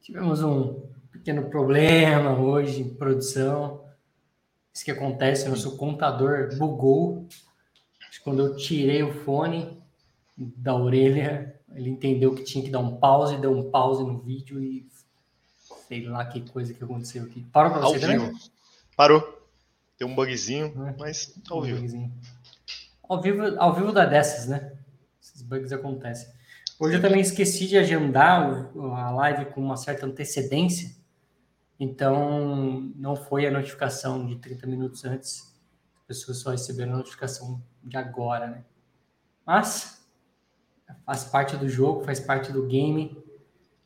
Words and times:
Tivemos 0.00 0.40
um 0.40 0.82
pequeno 1.10 1.50
problema 1.50 2.38
hoje 2.38 2.80
em 2.80 2.94
produção. 2.94 3.84
Isso 4.72 4.84
que 4.84 4.90
acontece, 4.92 5.48
nosso 5.48 5.76
contador 5.76 6.56
bugou. 6.56 7.26
Quando 8.22 8.44
eu 8.44 8.56
tirei 8.56 9.02
o 9.02 9.12
fone 9.24 9.80
da 10.36 10.76
orelha, 10.76 11.58
ele 11.74 11.90
entendeu 11.90 12.34
que 12.34 12.44
tinha 12.44 12.64
que 12.64 12.70
dar 12.70 12.78
um 12.78 12.96
pause, 12.96 13.36
deu 13.38 13.50
um 13.50 13.70
pause 13.70 14.02
no 14.04 14.18
vídeo 14.18 14.62
e 14.62 14.86
sei 15.88 16.04
lá 16.04 16.24
que 16.24 16.40
coisa 16.48 16.72
que 16.72 16.82
aconteceu 16.82 17.24
aqui. 17.24 17.44
Parou 17.52 17.72
para 17.72 17.80
você 17.80 17.98
também? 17.98 18.32
Parou. 18.96 19.44
Tem 19.98 20.06
um 20.06 20.14
bugzinho, 20.14 20.66
é. 20.86 20.94
mas 20.98 21.34
ao 21.48 21.62
vivo. 21.62 21.84
Um 21.84 22.10
ao 23.08 23.20
vivo. 23.20 23.42
Ao 23.58 23.74
vivo 23.74 23.92
dá 23.92 24.04
dessas, 24.04 24.46
né? 24.46 24.72
Esses 25.22 25.42
bugs 25.42 25.72
acontecem. 25.72 26.35
Hoje 26.78 26.96
eu 26.96 27.00
também 27.00 27.22
esqueci 27.22 27.66
de 27.66 27.78
agendar 27.78 28.70
a 28.76 29.10
live 29.10 29.46
com 29.46 29.62
uma 29.62 29.78
certa 29.78 30.04
antecedência, 30.04 30.94
então 31.80 32.92
não 32.94 33.16
foi 33.16 33.46
a 33.46 33.50
notificação 33.50 34.26
de 34.26 34.36
30 34.36 34.66
minutos 34.66 35.02
antes. 35.06 35.54
As 35.96 36.02
pessoas 36.06 36.38
só 36.38 36.50
receberam 36.50 36.92
a 36.92 36.96
notificação 36.98 37.62
de 37.82 37.96
agora, 37.96 38.46
né? 38.48 38.64
Mas 39.44 40.06
faz 41.06 41.24
parte 41.24 41.56
do 41.56 41.66
jogo, 41.66 42.04
faz 42.04 42.20
parte 42.20 42.52
do 42.52 42.66
game. 42.66 43.24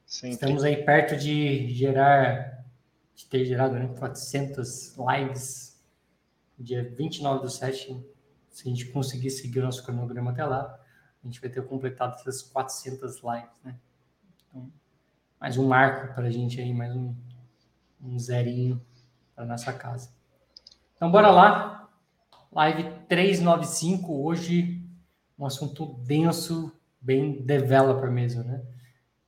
Sempre. 0.04 0.30
Estamos 0.30 0.64
aí 0.64 0.84
perto 0.84 1.16
de 1.16 1.68
gerar, 1.72 2.64
de 3.14 3.24
ter 3.26 3.44
gerado 3.44 3.74
né, 3.74 3.86
400 3.98 4.96
lives 4.96 5.80
dia 6.58 6.92
29 6.96 7.42
do 7.42 7.48
7. 7.48 8.04
Se 8.50 8.66
a 8.66 8.70
gente 8.70 8.86
conseguir 8.86 9.30
seguir 9.30 9.60
o 9.60 9.62
nosso 9.62 9.84
cronograma 9.84 10.32
até 10.32 10.44
lá, 10.44 10.79
a 11.22 11.26
gente 11.26 11.40
vai 11.40 11.50
ter 11.50 11.66
completado 11.66 12.14
essas 12.14 12.42
400 12.42 13.16
lives, 13.22 13.60
né? 13.64 13.76
Então, 14.48 14.70
mais 15.38 15.56
um 15.56 15.68
marco 15.68 16.14
para 16.14 16.26
a 16.26 16.30
gente 16.30 16.60
aí, 16.60 16.72
mais 16.72 16.94
um, 16.94 17.14
um 18.02 18.18
zerinho 18.18 18.80
para 19.34 19.44
nossa 19.44 19.72
casa. 19.72 20.10
Então, 20.96 21.10
bora 21.10 21.30
lá. 21.30 21.88
Live 22.52 23.06
395, 23.08 24.22
hoje 24.22 24.82
um 25.38 25.46
assunto 25.46 25.94
denso, 26.04 26.70
bem 27.00 27.42
developer 27.42 28.10
mesmo, 28.10 28.44
né? 28.44 28.62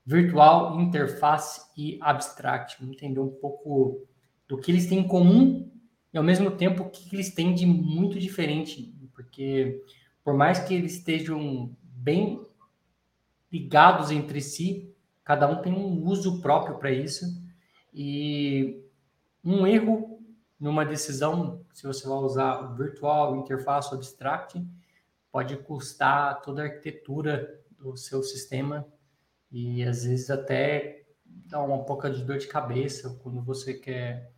Virtual, 0.05 0.79
interface 0.79 1.63
e 1.77 1.99
abstract. 2.03 2.77
Vamos 2.79 2.97
entender 2.97 3.21
um 3.21 3.31
pouco 3.31 4.07
do 4.47 4.59
que 4.59 4.71
eles 4.71 4.87
têm 4.87 4.99
em 4.99 5.09
comum 5.09 5.71
e, 6.13 6.19
ao 6.19 6.25
mesmo 6.25 6.51
tempo, 6.51 6.83
o 6.83 6.91
que 6.91 7.17
eles 7.17 7.35
têm 7.35 7.55
de 7.55 7.65
muito 7.65 8.19
diferente. 8.19 8.95
Porque, 9.15 9.83
por 10.23 10.35
mais 10.35 10.59
que 10.59 10.75
eles 10.75 10.95
estejam 10.95 11.75
bem 12.03 12.45
ligados 13.51 14.11
entre 14.11 14.41
si, 14.41 14.95
cada 15.23 15.47
um 15.47 15.63
tem 15.63 15.73
um 15.73 16.05
uso 16.05 16.41
próprio 16.41 16.79
para 16.79 16.91
isso. 16.91 17.25
E 17.93 18.83
um 19.45 19.67
erro 19.67 20.21
numa 20.59 20.85
decisão, 20.85 21.65
se 21.73 21.87
você 21.87 22.07
vai 22.07 22.19
usar 22.19 22.61
o 22.61 22.75
virtual, 22.75 23.37
interface 23.37 23.89
ou 23.89 23.97
abstract, 23.97 24.65
pode 25.31 25.57
custar 25.59 26.41
toda 26.43 26.63
a 26.63 26.67
arquitetura 26.67 27.61
do 27.79 27.97
seu 27.97 28.23
sistema 28.23 28.87
e 29.51 29.83
às 29.83 30.05
vezes 30.05 30.31
até 30.31 31.05
dá 31.25 31.61
uma 31.63 31.85
pouca 31.85 32.11
de 32.11 32.25
dor 32.25 32.39
de 32.39 32.47
cabeça 32.47 33.19
quando 33.23 33.43
você 33.43 33.75
quer 33.75 34.33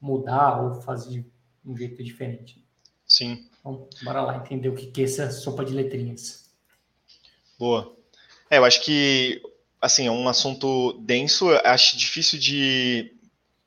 mudar 0.00 0.62
ou 0.62 0.80
fazer 0.80 1.10
de 1.10 1.32
um 1.64 1.76
jeito 1.76 2.02
diferente. 2.02 2.64
Sim. 3.06 3.48
Então, 3.60 3.88
bora 4.04 4.22
lá 4.22 4.36
entender 4.36 4.68
o 4.68 4.74
que 4.74 5.00
é 5.00 5.04
essa 5.04 5.30
sopa 5.30 5.64
de 5.64 5.74
letrinhas. 5.74 6.45
Boa. 7.58 7.96
É, 8.50 8.58
eu 8.58 8.64
acho 8.64 8.82
que, 8.82 9.42
assim, 9.80 10.06
é 10.06 10.10
um 10.10 10.28
assunto 10.28 10.92
denso, 11.00 11.48
acho 11.64 11.96
difícil 11.96 12.38
de, 12.38 13.14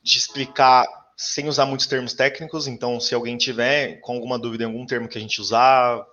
de 0.02 0.18
explicar 0.18 0.86
sem 1.18 1.50
usar 1.50 1.66
muitos 1.66 1.86
termos 1.86 2.14
técnicos, 2.14 2.66
então 2.66 2.98
se 3.00 3.14
alguém 3.14 3.38
tiver 3.38 4.00
com 4.00 4.14
alguma 4.14 4.40
dúvida 4.40 4.64
em 4.64 4.68
algum 4.68 4.86
termo 4.86 5.10
que 5.10 5.18
a 5.18 5.22
gente 5.22 5.42
usar, 5.42 6.06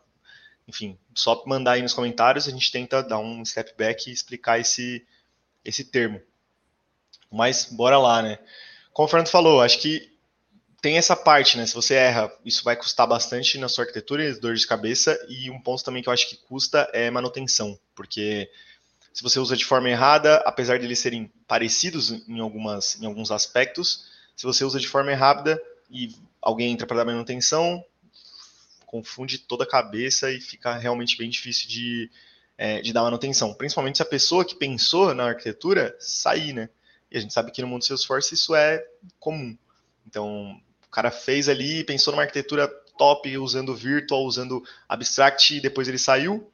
enfim, 0.67 0.99
só 1.15 1.45
mandar 1.47 1.73
aí 1.73 1.83
nos 1.83 1.95
comentários, 1.95 2.49
a 2.49 2.51
gente 2.51 2.73
tenta 2.73 3.03
dar 3.03 3.19
um 3.19 3.45
step 3.45 3.73
back 3.79 4.09
e 4.11 4.13
explicar 4.13 4.59
esse, 4.59 5.07
esse 5.65 5.85
termo. 5.85 6.21
Mas 7.31 7.67
bora 7.71 7.99
lá, 7.99 8.21
né? 8.21 8.39
Como 8.93 9.07
o 9.07 9.09
Fernando 9.09 9.29
falou, 9.29 9.61
acho 9.61 9.79
que 9.81 10.16
tem 10.87 10.99
essa 10.99 11.17
parte, 11.17 11.59
né? 11.59 11.67
Se 11.67 11.75
você 11.75 11.95
erra, 11.95 12.33
isso 12.45 12.63
vai 12.63 12.77
custar 12.77 13.09
bastante 13.09 13.59
na 13.59 13.69
sua 13.69 13.83
arquitetura 13.83 14.25
e 14.25 14.39
dor 14.39 14.55
de 14.55 14.65
cabeça. 14.65 15.19
E 15.29 15.51
um 15.51 15.61
ponto 15.61 15.83
também 15.83 16.01
que 16.01 16.09
eu 16.09 16.13
acho 16.13 16.29
que 16.29 16.37
custa 16.37 16.89
é 16.93 17.11
manutenção, 17.11 17.77
porque 17.93 18.49
se 19.13 19.21
você 19.21 19.41
usa 19.41 19.57
de 19.57 19.65
forma 19.65 19.91
errada, 19.91 20.37
apesar 20.47 20.79
de 20.79 20.85
eles 20.85 21.01
serem 21.01 21.29
parecidos 21.49 22.13
em, 22.29 22.39
algumas, 22.39 23.03
em 23.03 23.05
alguns 23.05 23.33
aspectos, 23.33 24.07
se 24.37 24.45
você 24.47 24.65
usa 24.65 24.79
de 24.79 24.87
forma 24.87 25.11
errada 25.11 25.61
e 25.91 26.15
alguém 26.41 26.71
entra 26.71 26.87
para 26.87 26.99
dar 26.99 27.05
manutenção, 27.05 27.85
confunde 28.87 29.39
toda 29.39 29.65
a 29.65 29.69
cabeça 29.69 30.31
e 30.31 30.41
fica 30.41 30.77
realmente 30.77 31.19
bem 31.19 31.29
difícil 31.29 31.69
de, 31.69 32.09
é, 32.57 32.81
de 32.81 32.93
dar 32.93 33.03
manutenção. 33.03 33.53
Principalmente 33.53 33.97
se 33.97 34.03
a 34.03 34.07
pessoa 34.07 34.45
que 34.45 34.55
pensou 34.55 35.13
na 35.17 35.31
arquitetura 35.31 35.97
sair, 35.99 36.53
né? 36.53 36.69
E 37.11 37.19
a 37.19 37.21
gente 37.21 37.35
sabe 37.35 37.51
que 37.51 37.61
no 37.61 37.67
mundo 37.67 37.85
Salesforce 37.85 38.35
isso 38.35 38.55
é 38.55 38.87
comum. 39.19 39.59
Então, 40.07 40.61
cara 40.97 41.11
fez 41.11 41.47
ali, 41.47 41.85
pensou 41.85 42.11
numa 42.11 42.23
arquitetura 42.23 42.67
top 42.97 43.37
usando 43.37 43.77
virtual, 43.77 44.25
usando 44.25 44.65
abstract, 44.89 45.55
e 45.55 45.61
depois 45.61 45.89
ele 45.89 45.99
saiu. 45.99 46.51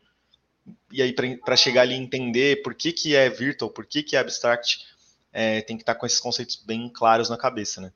E 0.90 1.00
aí, 1.00 1.12
para 1.12 1.54
chegar 1.54 1.82
ali 1.82 1.94
e 1.94 1.98
entender 1.98 2.60
por 2.62 2.74
que, 2.74 2.92
que 2.92 3.14
é 3.14 3.30
virtual, 3.30 3.70
por 3.70 3.86
que, 3.86 4.02
que 4.02 4.16
é 4.16 4.18
abstract, 4.18 4.84
é, 5.32 5.60
tem 5.60 5.76
que 5.76 5.84
estar 5.84 5.94
tá 5.94 6.00
com 6.00 6.04
esses 6.04 6.18
conceitos 6.18 6.56
bem 6.56 6.88
claros 6.88 7.30
na 7.30 7.36
cabeça, 7.36 7.80
né? 7.80 7.92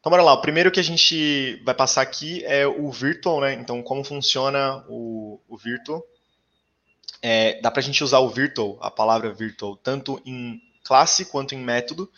Então, 0.00 0.08
bora 0.08 0.22
lá. 0.22 0.32
O 0.32 0.40
primeiro 0.40 0.70
que 0.70 0.80
a 0.80 0.84
gente 0.84 1.62
vai 1.62 1.74
passar 1.74 2.00
aqui 2.00 2.42
é 2.46 2.66
o 2.66 2.90
virtual, 2.90 3.42
né? 3.42 3.52
Então, 3.52 3.82
como 3.82 4.02
funciona 4.02 4.82
o, 4.88 5.38
o 5.46 5.58
virtual. 5.58 6.02
É, 7.20 7.60
dá 7.60 7.70
para 7.70 7.80
a 7.80 7.84
gente 7.84 8.02
usar 8.02 8.20
o 8.20 8.30
virtual, 8.30 8.78
a 8.80 8.90
palavra 8.90 9.30
virtual, 9.30 9.76
tanto 9.76 10.22
em 10.24 10.58
classe 10.82 11.26
quanto 11.26 11.54
em 11.54 11.58
método. 11.58 12.10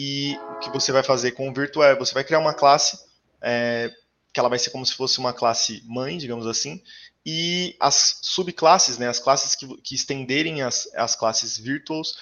E 0.00 0.38
o 0.52 0.60
que 0.60 0.70
você 0.70 0.92
vai 0.92 1.02
fazer 1.02 1.32
com 1.32 1.48
o 1.48 1.52
Virtual 1.52 1.84
é 1.84 1.96
você 1.96 2.14
vai 2.14 2.22
criar 2.22 2.38
uma 2.38 2.54
classe 2.54 3.04
é, 3.42 3.92
que 4.32 4.38
ela 4.38 4.48
vai 4.48 4.56
ser 4.56 4.70
como 4.70 4.86
se 4.86 4.94
fosse 4.94 5.18
uma 5.18 5.32
classe 5.32 5.82
mãe, 5.88 6.16
digamos 6.16 6.46
assim, 6.46 6.80
e 7.26 7.74
as 7.80 8.20
subclasses, 8.22 8.96
né, 8.96 9.08
as 9.08 9.18
classes 9.18 9.56
que, 9.56 9.66
que 9.78 9.96
estenderem 9.96 10.62
as, 10.62 10.88
as 10.94 11.16
classes 11.16 11.58
virtuals, 11.58 12.16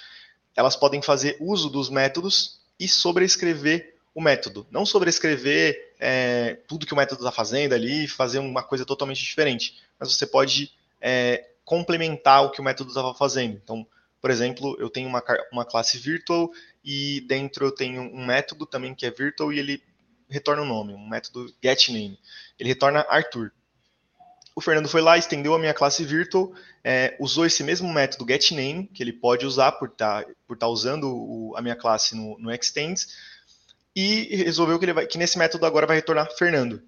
elas 0.55 0.75
podem 0.75 1.03
fazer 1.03 1.37
uso 1.39 1.69
dos 1.69 1.87
métodos 1.87 2.59
e 2.79 2.87
sobrescrever 2.87 3.93
o 4.15 4.21
método. 4.21 4.65
Não 4.71 4.83
sobrescrever 4.83 5.93
é, 5.99 6.57
tudo 6.67 6.87
que 6.87 6.93
o 6.95 6.97
método 6.97 7.21
está 7.21 7.31
fazendo 7.31 7.73
ali 7.73 8.07
fazer 8.07 8.39
uma 8.39 8.63
coisa 8.63 8.87
totalmente 8.87 9.21
diferente, 9.21 9.75
mas 9.99 10.11
você 10.11 10.25
pode 10.25 10.71
é, 10.99 11.47
complementar 11.63 12.43
o 12.43 12.49
que 12.49 12.59
o 12.59 12.63
método 12.63 12.89
estava 12.89 13.13
fazendo. 13.13 13.61
Então, 13.63 13.85
por 14.19 14.31
exemplo, 14.31 14.75
eu 14.79 14.89
tenho 14.89 15.07
uma, 15.07 15.23
uma 15.51 15.63
classe 15.63 15.99
virtual 15.99 16.51
e 16.89 17.19
dentro 17.27 17.69
tenho 17.69 18.01
um 18.01 18.25
método 18.25 18.65
também 18.65 18.95
que 18.95 19.05
é 19.05 19.11
virtual 19.11 19.51
e 19.51 19.59
ele 19.59 19.83
retorna 20.29 20.61
um 20.61 20.65
nome, 20.65 20.93
um 20.93 21.09
método 21.09 21.53
getName. 21.61 22.17
Ele 22.57 22.69
retorna 22.69 23.05
Arthur. 23.09 23.51
O 24.55 24.61
Fernando 24.61 24.87
foi 24.87 25.01
lá, 25.01 25.17
estendeu 25.17 25.53
a 25.53 25.59
minha 25.59 25.73
classe 25.73 26.05
virtual, 26.05 26.53
é, 26.81 27.17
usou 27.19 27.45
esse 27.45 27.61
mesmo 27.61 27.91
método 27.91 28.25
getName, 28.25 28.87
que 28.87 29.03
ele 29.03 29.11
pode 29.11 29.45
usar 29.45 29.73
por 29.73 29.89
estar 29.89 30.23
tá, 30.23 30.31
por 30.47 30.57
tá 30.57 30.65
usando 30.69 31.13
o, 31.13 31.53
a 31.57 31.61
minha 31.61 31.75
classe 31.75 32.15
no, 32.15 32.39
no 32.39 32.49
extends, 32.49 33.17
e 33.93 34.43
resolveu 34.43 34.79
que, 34.79 34.85
ele 34.85 34.93
vai, 34.93 35.05
que 35.05 35.17
nesse 35.17 35.37
método 35.37 35.65
agora 35.65 35.85
vai 35.85 35.97
retornar 35.97 36.31
Fernando 36.37 36.81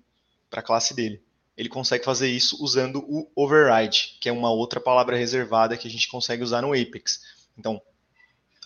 para 0.49 0.61
a 0.61 0.63
classe 0.63 0.93
dele. 0.93 1.21
Ele 1.57 1.67
consegue 1.67 2.05
fazer 2.05 2.29
isso 2.29 2.63
usando 2.63 3.03
o 3.05 3.29
override, 3.35 4.17
que 4.21 4.29
é 4.29 4.31
uma 4.31 4.49
outra 4.49 4.79
palavra 4.79 5.17
reservada 5.17 5.75
que 5.75 5.89
a 5.89 5.91
gente 5.91 6.07
consegue 6.07 6.41
usar 6.41 6.61
no 6.61 6.71
Apex. 6.71 7.19
Então, 7.57 7.81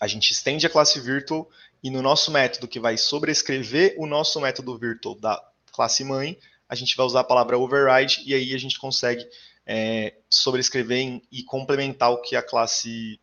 a 0.00 0.06
gente 0.06 0.30
estende 0.30 0.66
a 0.66 0.70
classe 0.70 1.00
virtual 1.00 1.48
e 1.82 1.90
no 1.90 2.02
nosso 2.02 2.30
método 2.30 2.68
que 2.68 2.80
vai 2.80 2.96
sobrescrever 2.96 3.94
o 3.98 4.06
nosso 4.06 4.40
método 4.40 4.76
virtual 4.78 5.14
da 5.14 5.42
classe 5.72 6.02
mãe, 6.04 6.38
a 6.68 6.74
gente 6.74 6.96
vai 6.96 7.04
usar 7.04 7.20
a 7.20 7.24
palavra 7.24 7.58
override 7.58 8.22
e 8.26 8.34
aí 8.34 8.54
a 8.54 8.58
gente 8.58 8.78
consegue 8.78 9.26
é, 9.66 10.14
sobrescrever 10.28 11.20
e 11.30 11.42
complementar 11.44 12.10
o 12.10 12.20
que 12.20 12.36
a 12.36 12.42
classe 12.42 13.20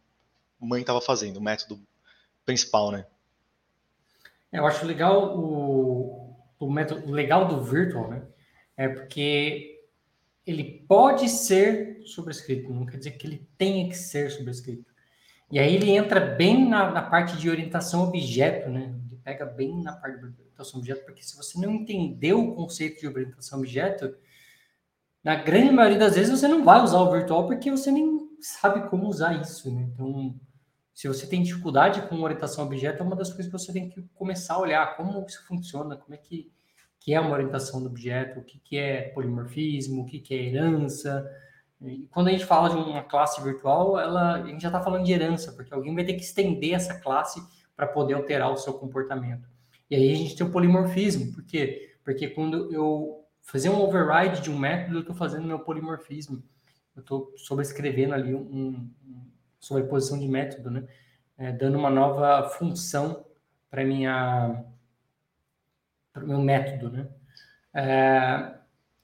mãe 0.59 0.81
estava 0.81 1.01
fazendo, 1.01 1.37
o 1.37 1.41
método 1.41 1.81
principal, 2.45 2.91
né? 2.91 3.05
É, 4.51 4.59
eu 4.59 4.67
acho 4.67 4.85
legal 4.85 5.37
o, 5.37 6.35
o 6.59 6.69
método 6.69 7.11
legal 7.11 7.47
do 7.47 7.63
virtual, 7.63 8.09
né? 8.09 8.23
É 8.75 8.87
porque 8.87 9.79
ele 10.45 10.85
pode 10.87 11.29
ser 11.29 12.01
sobrescrito, 12.05 12.73
não 12.73 12.85
quer 12.85 12.97
dizer 12.97 13.11
que 13.11 13.27
ele 13.27 13.47
tenha 13.57 13.87
que 13.87 13.95
ser 13.95 14.29
sobrescrito. 14.31 14.90
E 15.51 15.59
aí 15.59 15.75
ele 15.75 15.91
entra 15.91 16.19
bem 16.19 16.67
na, 16.67 16.91
na 16.91 17.01
parte 17.01 17.35
de 17.37 17.49
orientação 17.49 18.03
objeto, 18.03 18.69
né? 18.69 18.95
Ele 19.07 19.19
pega 19.23 19.45
bem 19.45 19.81
na 19.83 19.93
parte 19.93 20.19
de 20.19 20.25
orientação 20.25 20.79
objeto, 20.79 21.03
porque 21.03 21.21
se 21.21 21.35
você 21.35 21.59
não 21.59 21.73
entendeu 21.73 22.39
o 22.39 22.55
conceito 22.55 23.01
de 23.01 23.07
orientação 23.07 23.59
objeto, 23.59 24.15
na 25.23 25.35
grande 25.35 25.71
maioria 25.71 25.99
das 25.99 26.15
vezes 26.15 26.39
você 26.39 26.47
não 26.47 26.63
vai 26.63 26.81
usar 26.81 26.99
o 26.99 27.11
virtual 27.11 27.45
porque 27.47 27.69
você 27.69 27.91
nem 27.91 28.29
sabe 28.39 28.89
como 28.89 29.07
usar 29.07 29.39
isso, 29.41 29.73
né? 29.73 29.89
Então, 29.93 30.35
Se 30.93 31.07
você 31.07 31.25
tem 31.27 31.41
dificuldade 31.41 32.01
com 32.03 32.21
orientação 32.21 32.65
objeto, 32.65 33.01
é 33.01 33.05
uma 33.05 33.15
das 33.15 33.29
coisas 33.29 33.47
que 33.47 33.51
você 33.51 33.73
tem 33.73 33.89
que 33.89 34.01
começar 34.13 34.55
a 34.55 34.59
olhar 34.59 34.95
como 34.97 35.25
isso 35.25 35.43
funciona, 35.47 35.95
como 35.95 36.13
é 36.13 36.17
que, 36.17 36.51
que 36.99 37.13
é 37.13 37.19
uma 37.19 37.31
orientação 37.31 37.81
do 37.81 37.87
objeto, 37.87 38.39
o 38.39 38.43
que, 38.43 38.59
que 38.59 38.77
é 38.77 39.09
polimorfismo, 39.09 40.03
o 40.03 40.05
que, 40.05 40.19
que 40.19 40.33
é 40.33 40.45
herança. 40.45 41.27
E 41.81 42.07
quando 42.11 42.27
a 42.27 42.31
gente 42.31 42.45
fala 42.45 42.69
de 42.69 42.75
uma 42.75 43.03
classe 43.03 43.41
virtual, 43.41 43.99
ela, 43.99 44.35
a 44.35 44.45
gente 44.45 44.61
já 44.61 44.69
está 44.69 44.81
falando 44.81 45.03
de 45.03 45.11
herança, 45.11 45.51
porque 45.53 45.73
alguém 45.73 45.95
vai 45.95 46.03
ter 46.03 46.13
que 46.13 46.23
estender 46.23 46.73
essa 46.73 46.99
classe 46.99 47.41
para 47.75 47.87
poder 47.87 48.13
alterar 48.13 48.51
o 48.51 48.57
seu 48.57 48.73
comportamento. 48.73 49.49
E 49.89 49.95
aí 49.95 50.11
a 50.11 50.15
gente 50.15 50.35
tem 50.35 50.45
o 50.45 50.51
polimorfismo, 50.51 51.33
por 51.33 51.43
quê? 51.43 51.95
Porque 52.03 52.27
quando 52.29 52.71
eu 52.73 53.25
fazer 53.41 53.69
um 53.69 53.81
override 53.81 54.41
de 54.41 54.51
um 54.51 54.57
método, 54.57 54.97
eu 54.97 55.01
estou 55.01 55.15
fazendo 55.15 55.47
meu 55.47 55.59
polimorfismo. 55.59 56.43
Eu 56.95 57.01
estou 57.01 57.33
sobrescrevendo 57.37 58.13
ali 58.13 58.33
um, 58.33 58.39
um 58.41 58.91
sobreposição 59.59 60.19
de 60.19 60.27
método, 60.27 60.69
né? 60.69 60.87
É, 61.37 61.51
dando 61.51 61.77
uma 61.77 61.89
nova 61.89 62.49
função 62.49 63.25
para 63.69 63.83
minha 63.83 64.63
para 66.13 66.23
meu 66.25 66.39
método, 66.39 66.89
né? 66.91 67.07
É, 67.73 68.53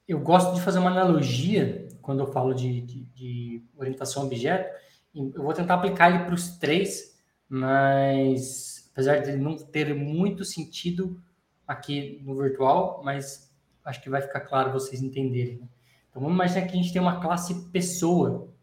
eu 0.08 0.20
gosto 0.20 0.54
de 0.54 0.62
fazer 0.62 0.80
uma 0.80 0.92
analogia 0.92 1.87
quando 2.08 2.22
eu 2.22 2.32
falo 2.32 2.54
de, 2.54 2.80
de, 2.80 3.04
de 3.04 3.64
orientação 3.76 4.24
objeto. 4.24 4.74
Eu 5.14 5.44
vou 5.44 5.54
tentar 5.54 5.74
aplicar 5.74 6.10
ele 6.10 6.24
para 6.24 6.34
os 6.34 6.52
três, 6.58 7.20
mas 7.50 8.90
apesar 8.94 9.18
de 9.18 9.36
não 9.36 9.58
ter 9.58 9.94
muito 9.94 10.46
sentido 10.46 11.22
aqui 11.68 12.22
no 12.24 12.34
virtual, 12.34 13.02
mas 13.04 13.54
acho 13.84 14.02
que 14.02 14.10
vai 14.10 14.22
ficar 14.22 14.40
claro 14.40 14.72
vocês 14.72 15.02
entenderem. 15.02 15.58
Né? 15.58 15.68
Então 16.10 16.22
vamos 16.22 16.34
imaginar 16.34 16.66
que 16.66 16.72
a 16.72 16.82
gente 16.82 16.94
tem 16.94 17.02
uma 17.02 17.20
classe 17.20 17.70
pessoa 17.72 18.54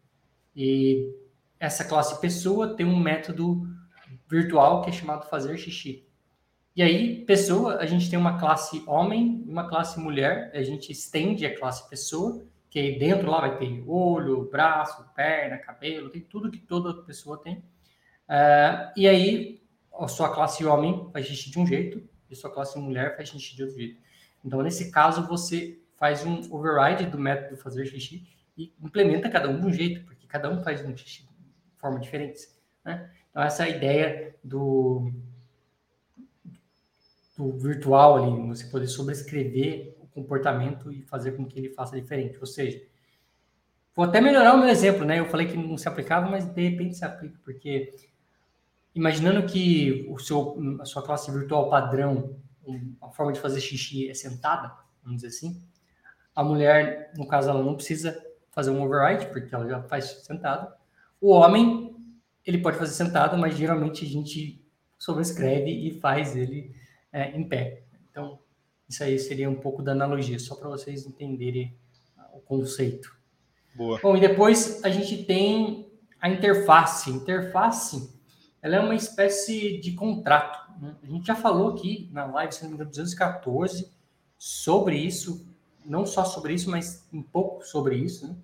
e 0.55 1.13
essa 1.59 1.85
classe 1.85 2.19
pessoa 2.19 2.75
tem 2.75 2.83
um 2.83 2.99
método 2.99 3.61
virtual 4.27 4.81
que 4.81 4.89
é 4.89 4.91
chamado 4.91 5.29
fazer 5.29 5.55
xixi. 5.55 6.03
E 6.75 6.81
aí, 6.81 7.23
pessoa, 7.25 7.75
a 7.75 7.85
gente 7.85 8.09
tem 8.09 8.17
uma 8.17 8.39
classe 8.39 8.83
homem 8.87 9.43
e 9.45 9.51
uma 9.51 9.69
classe 9.69 9.99
mulher, 9.99 10.51
a 10.51 10.63
gente 10.63 10.91
estende 10.91 11.45
a 11.45 11.55
classe 11.55 11.87
pessoa, 11.87 12.43
que 12.75 12.99
dentro 12.99 13.31
lá 13.31 13.39
vai 13.39 13.57
ter 13.57 13.85
olho, 13.87 14.49
braço, 14.51 15.09
perna, 15.15 15.57
cabelo, 15.57 16.09
tem 16.09 16.19
tudo 16.19 16.51
que 16.51 16.57
toda 16.57 17.03
pessoa 17.03 17.41
tem. 17.41 17.59
Uh, 18.27 18.91
e 18.97 19.07
aí, 19.07 19.63
a 19.97 20.09
sua 20.09 20.35
classe 20.35 20.65
homem 20.65 21.09
faz 21.13 21.25
xixi 21.25 21.49
de 21.49 21.57
um 21.57 21.65
jeito 21.65 22.03
e 22.29 22.33
a 22.33 22.35
sua 22.35 22.51
classe 22.51 22.77
mulher 22.77 23.15
faz 23.15 23.29
xixi 23.29 23.55
de 23.55 23.63
outro 23.63 23.77
jeito. 23.77 24.01
Então, 24.43 24.61
nesse 24.61 24.91
caso, 24.91 25.25
você 25.25 25.79
faz 25.95 26.25
um 26.25 26.53
override 26.53 27.05
do 27.05 27.17
método 27.17 27.55
fazer 27.55 27.85
xixi 27.85 28.27
e 28.57 28.73
implementa 28.81 29.29
cada 29.29 29.47
um 29.47 29.57
de 29.57 29.67
um 29.67 29.71
jeito, 29.71 30.03
porque 30.03 30.27
cada 30.27 30.49
um 30.49 30.61
faz 30.61 30.83
um 30.83 30.97
xixi 30.97 31.25
forma 31.77 31.97
diferentes. 31.97 32.59
Né? 32.83 33.09
Então, 33.29 33.41
essa 33.41 33.65
é 33.65 33.71
a 33.71 33.77
ideia 33.77 34.35
do, 34.43 35.13
do 37.37 37.57
virtual 37.57 38.17
ali, 38.17 38.47
você 38.49 38.65
poder 38.65 38.87
sobrescrever 38.87 39.94
comportamento 40.15 40.91
e 40.91 41.03
fazer 41.03 41.33
com 41.33 41.45
que 41.45 41.59
ele 41.59 41.69
faça 41.69 41.99
diferente. 41.99 42.39
Ou 42.39 42.47
seja, 42.47 42.81
vou 43.93 44.05
até 44.05 44.21
melhorar 44.21 44.55
o 44.55 44.57
meu 44.57 44.69
exemplo, 44.69 45.05
né? 45.05 45.19
Eu 45.19 45.25
falei 45.25 45.45
que 45.45 45.57
não 45.57 45.77
se 45.77 45.87
aplicava, 45.87 46.27
mas 46.29 46.45
de 46.45 46.69
repente 46.69 46.95
se 46.95 47.03
aplica, 47.03 47.37
porque 47.43 47.93
imaginando 48.95 49.45
que 49.45 50.07
o 50.09 50.17
seu, 50.17 50.57
a 50.79 50.85
sua 50.85 51.03
classe 51.03 51.29
virtual 51.29 51.69
padrão, 51.69 52.37
a 53.01 53.09
forma 53.09 53.33
de 53.33 53.41
fazer 53.41 53.59
xixi 53.59 54.09
é 54.09 54.13
sentada, 54.13 54.73
vamos 55.03 55.21
dizer 55.21 55.35
assim, 55.35 55.61
a 56.33 56.43
mulher, 56.43 57.11
no 57.15 57.27
caso, 57.27 57.49
ela 57.49 57.61
não 57.61 57.75
precisa 57.75 58.17
fazer 58.51 58.71
um 58.71 58.81
override, 58.81 59.27
porque 59.27 59.53
ela 59.53 59.67
já 59.67 59.83
faz 59.83 60.23
sentado. 60.23 60.73
O 61.19 61.31
homem, 61.31 61.95
ele 62.45 62.57
pode 62.57 62.77
fazer 62.77 62.93
sentado, 62.93 63.37
mas 63.37 63.55
geralmente 63.55 64.05
a 64.05 64.07
gente 64.07 64.65
sobrescreve 64.97 65.69
e 65.71 65.99
faz 65.99 66.35
ele 66.35 66.73
é, 67.11 67.31
em 67.31 67.47
pé. 67.47 67.83
Então, 68.09 68.39
isso 68.87 69.03
aí 69.03 69.17
seria 69.17 69.49
um 69.49 69.55
pouco 69.55 69.81
da 69.81 69.91
analogia, 69.91 70.37
só 70.39 70.55
para 70.55 70.69
vocês 70.69 71.05
entenderem 71.05 71.75
o 72.33 72.39
conceito. 72.39 73.15
Boa. 73.73 73.99
Bom, 74.01 74.15
e 74.15 74.19
depois 74.19 74.83
a 74.83 74.89
gente 74.89 75.23
tem 75.23 75.91
a 76.21 76.29
interface. 76.29 77.09
Interface, 77.09 78.13
ela 78.61 78.77
é 78.77 78.79
uma 78.79 78.95
espécie 78.95 79.77
de 79.79 79.93
contrato. 79.93 80.71
Né? 80.79 80.95
A 81.03 81.07
gente 81.07 81.25
já 81.25 81.35
falou 81.35 81.69
aqui 81.69 82.09
na 82.11 82.25
live, 82.25 82.53
se 82.53 82.63
não 82.63 82.69
me 82.69 82.75
engano, 82.75 82.89
214, 82.89 83.91
sobre 84.37 84.97
isso, 84.97 85.47
não 85.83 86.05
só 86.05 86.23
sobre 86.23 86.53
isso, 86.53 86.69
mas 86.69 87.07
um 87.11 87.21
pouco 87.21 87.63
sobre 87.65 87.95
isso. 87.95 88.27
Né? 88.27 88.35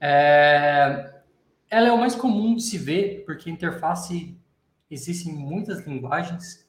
É, 0.00 1.20
ela 1.68 1.88
é 1.88 1.92
o 1.92 1.98
mais 1.98 2.14
comum 2.14 2.54
de 2.54 2.62
se 2.62 2.78
ver, 2.78 3.24
porque 3.24 3.50
interface 3.50 4.36
existem 4.90 5.32
muitas 5.32 5.86
linguagens. 5.86 6.66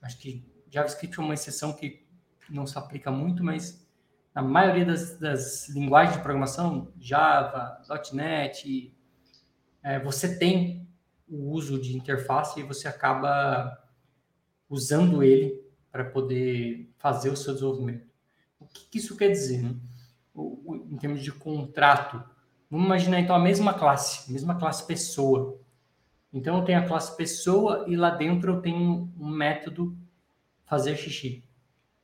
Acho 0.00 0.18
que 0.18 0.44
JavaScript 0.70 1.18
é 1.18 1.22
uma 1.22 1.34
exceção 1.34 1.72
que 1.72 2.03
não 2.48 2.66
se 2.66 2.78
aplica 2.78 3.10
muito, 3.10 3.42
mas 3.42 3.86
a 4.34 4.42
maioria 4.42 4.84
das, 4.84 5.18
das 5.18 5.68
linguagens 5.68 6.16
de 6.16 6.22
programação, 6.22 6.92
Java, 6.98 7.80
.NET, 8.12 8.94
é, 9.82 9.98
você 10.00 10.38
tem 10.38 10.88
o 11.28 11.50
uso 11.50 11.80
de 11.80 11.96
interface 11.96 12.60
e 12.60 12.62
você 12.62 12.88
acaba 12.88 13.82
usando 14.68 15.22
ele 15.22 15.62
para 15.90 16.04
poder 16.04 16.92
fazer 16.98 17.30
o 17.30 17.36
seu 17.36 17.54
desenvolvimento. 17.54 18.06
O 18.58 18.66
que, 18.66 18.86
que 18.90 18.98
isso 18.98 19.16
quer 19.16 19.28
dizer? 19.28 19.62
Né? 19.62 19.76
O, 20.34 20.72
o, 20.72 20.76
em 20.76 20.96
termos 20.96 21.22
de 21.22 21.30
contrato, 21.30 22.22
Vamos 22.74 22.86
imaginar 22.86 23.20
então 23.20 23.36
a 23.36 23.38
mesma 23.38 23.72
classe, 23.72 24.28
a 24.28 24.32
mesma 24.32 24.58
classe 24.58 24.84
pessoa. 24.84 25.60
Então 26.32 26.58
eu 26.58 26.64
tenho 26.64 26.80
a 26.80 26.84
classe 26.84 27.16
pessoa 27.16 27.84
e 27.86 27.94
lá 27.94 28.10
dentro 28.10 28.52
eu 28.52 28.60
tenho 28.60 29.12
um 29.16 29.30
método 29.30 29.96
fazer 30.64 30.96
xixi. 30.96 31.44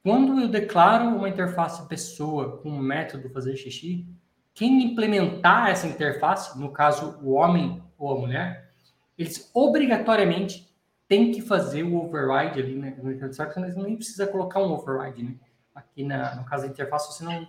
Quando 0.02 0.40
eu 0.40 0.48
declaro 0.48 1.08
uma 1.16 1.28
interface 1.28 1.86
pessoa 1.88 2.58
com 2.58 2.70
um 2.70 2.78
método 2.78 3.28
fazer 3.30 3.56
xixi, 3.56 4.06
quem 4.54 4.82
implementar 4.82 5.68
essa 5.68 5.86
interface, 5.86 6.58
no 6.58 6.72
caso 6.72 7.18
o 7.22 7.32
homem 7.32 7.82
ou 7.98 8.16
a 8.16 8.20
mulher, 8.20 8.72
eles 9.18 9.50
obrigatoriamente 9.52 10.68
têm 11.06 11.30
que 11.30 11.42
fazer 11.42 11.82
o 11.82 11.96
override 11.96 12.60
ali, 12.60 12.76
né? 12.76 12.96
No 13.02 13.16
você 13.18 13.82
nem 13.82 13.96
precisa 13.96 14.26
colocar 14.26 14.60
um 14.60 14.72
override, 14.72 15.22
né? 15.22 15.34
Aqui 15.74 16.04
na, 16.04 16.34
no 16.36 16.44
caso 16.44 16.64
da 16.64 16.70
interface, 16.70 17.12
você 17.12 17.24
não 17.24 17.46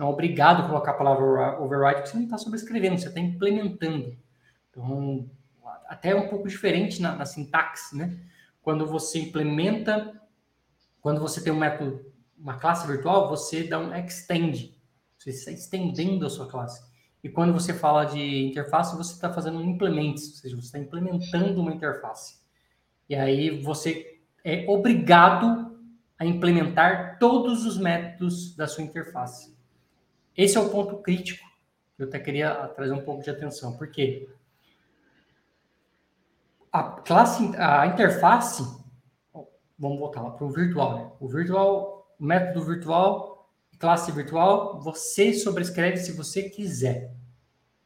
não 0.00 0.06
é 0.06 0.10
obrigado 0.10 0.62
a 0.62 0.66
colocar 0.66 0.92
a 0.92 0.94
palavra 0.94 1.60
override, 1.60 1.96
porque 1.96 2.08
você 2.08 2.16
não 2.16 2.24
está 2.24 2.38
sobrescrevendo, 2.38 2.98
você 2.98 3.08
está 3.08 3.20
implementando. 3.20 4.16
Então, 4.70 5.28
até 5.86 6.12
é 6.12 6.16
um 6.16 6.26
pouco 6.26 6.48
diferente 6.48 7.02
na, 7.02 7.14
na, 7.14 7.26
sintaxe, 7.26 7.94
né? 7.94 8.18
Quando 8.62 8.86
você 8.86 9.18
implementa, 9.18 10.18
quando 11.00 11.20
você 11.20 11.42
tem 11.42 11.52
um 11.52 11.58
método, 11.58 12.04
uma 12.38 12.58
classe 12.58 12.86
virtual, 12.86 13.28
você 13.28 13.64
dá 13.64 13.78
um 13.78 13.94
extend, 13.94 14.74
você 15.18 15.30
está 15.30 15.50
estendendo 15.50 16.26
a 16.26 16.30
sua 16.30 16.48
classe. 16.48 16.82
E 17.22 17.28
quando 17.28 17.52
você 17.52 17.74
fala 17.74 18.04
de 18.04 18.46
interface, 18.46 18.96
você 18.96 19.12
está 19.12 19.32
fazendo 19.32 19.58
um 19.58 19.64
implement, 19.64 20.12
ou 20.12 20.18
seja, 20.18 20.56
você 20.56 20.66
está 20.66 20.78
implementando 20.78 21.60
uma 21.60 21.72
interface. 21.72 22.40
E 23.08 23.14
aí 23.14 23.62
você 23.62 24.20
é 24.42 24.64
obrigado 24.68 25.78
a 26.18 26.24
implementar 26.24 27.18
todos 27.18 27.66
os 27.66 27.76
métodos 27.76 28.54
da 28.54 28.66
sua 28.66 28.84
interface. 28.84 29.54
Esse 30.36 30.56
é 30.56 30.60
o 30.60 30.70
ponto 30.70 30.96
crítico 30.98 31.46
que 31.96 32.02
eu 32.02 32.08
até 32.08 32.18
queria 32.18 32.54
trazer 32.68 32.92
um 32.92 33.02
pouco 33.02 33.22
de 33.22 33.28
atenção, 33.28 33.76
porque 33.76 34.28
a 36.72 36.82
classe, 36.82 37.50
a 37.56 37.86
interface, 37.86 38.62
vamos 39.80 39.98
voltar 39.98 40.20
lá 40.20 40.30
para 40.30 40.46
o 40.46 40.50
virtual, 40.50 40.94
né? 40.94 41.10
O 41.18 41.26
virtual, 41.26 42.14
o 42.20 42.24
método 42.24 42.66
virtual, 42.66 43.50
classe 43.78 44.12
virtual, 44.12 44.78
você 44.78 45.32
sobrescreve 45.32 45.96
se 45.96 46.12
você 46.12 46.50
quiser. 46.50 47.14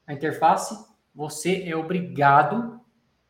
A 0.04 0.12
interface, 0.12 0.76
você 1.14 1.62
é 1.62 1.76
obrigado 1.76 2.80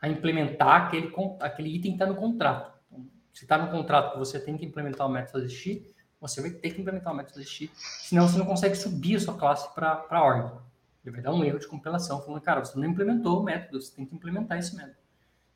a 0.01 0.09
implementar 0.09 0.87
aquele, 0.87 1.13
aquele 1.41 1.77
item 1.77 1.93
que 1.93 2.03
está 2.03 2.07
no 2.07 2.17
contrato. 2.17 2.73
Então, 2.89 3.07
se 3.35 3.45
está 3.45 3.59
no 3.59 3.71
contrato 3.71 4.13
que 4.13 4.19
você 4.19 4.41
tem 4.41 4.57
que 4.57 4.65
implementar 4.65 5.07
o 5.07 5.11
método 5.11 5.45
existir, 5.45 5.95
você 6.19 6.41
vai 6.41 6.51
ter 6.51 6.71
que 6.71 6.81
implementar 6.81 7.13
o 7.13 7.17
método 7.17 7.45
XT, 7.45 7.71
senão 7.75 8.27
você 8.27 8.39
não 8.39 8.47
consegue 8.47 8.75
subir 8.75 9.17
a 9.17 9.21
sua 9.21 9.35
classe 9.37 9.73
para 9.75 10.07
a 10.09 10.25
org. 10.25 10.59
Ele 11.05 11.13
vai 11.13 11.21
dar 11.21 11.35
um 11.35 11.45
erro 11.45 11.59
de 11.59 11.67
compilação, 11.67 12.23
falando, 12.23 12.41
cara, 12.41 12.65
você 12.65 12.79
não 12.79 12.87
implementou 12.87 13.41
o 13.41 13.43
método, 13.43 13.79
você 13.79 13.95
tem 13.95 14.07
que 14.07 14.15
implementar 14.15 14.59
esse 14.59 14.75
método. 14.75 14.97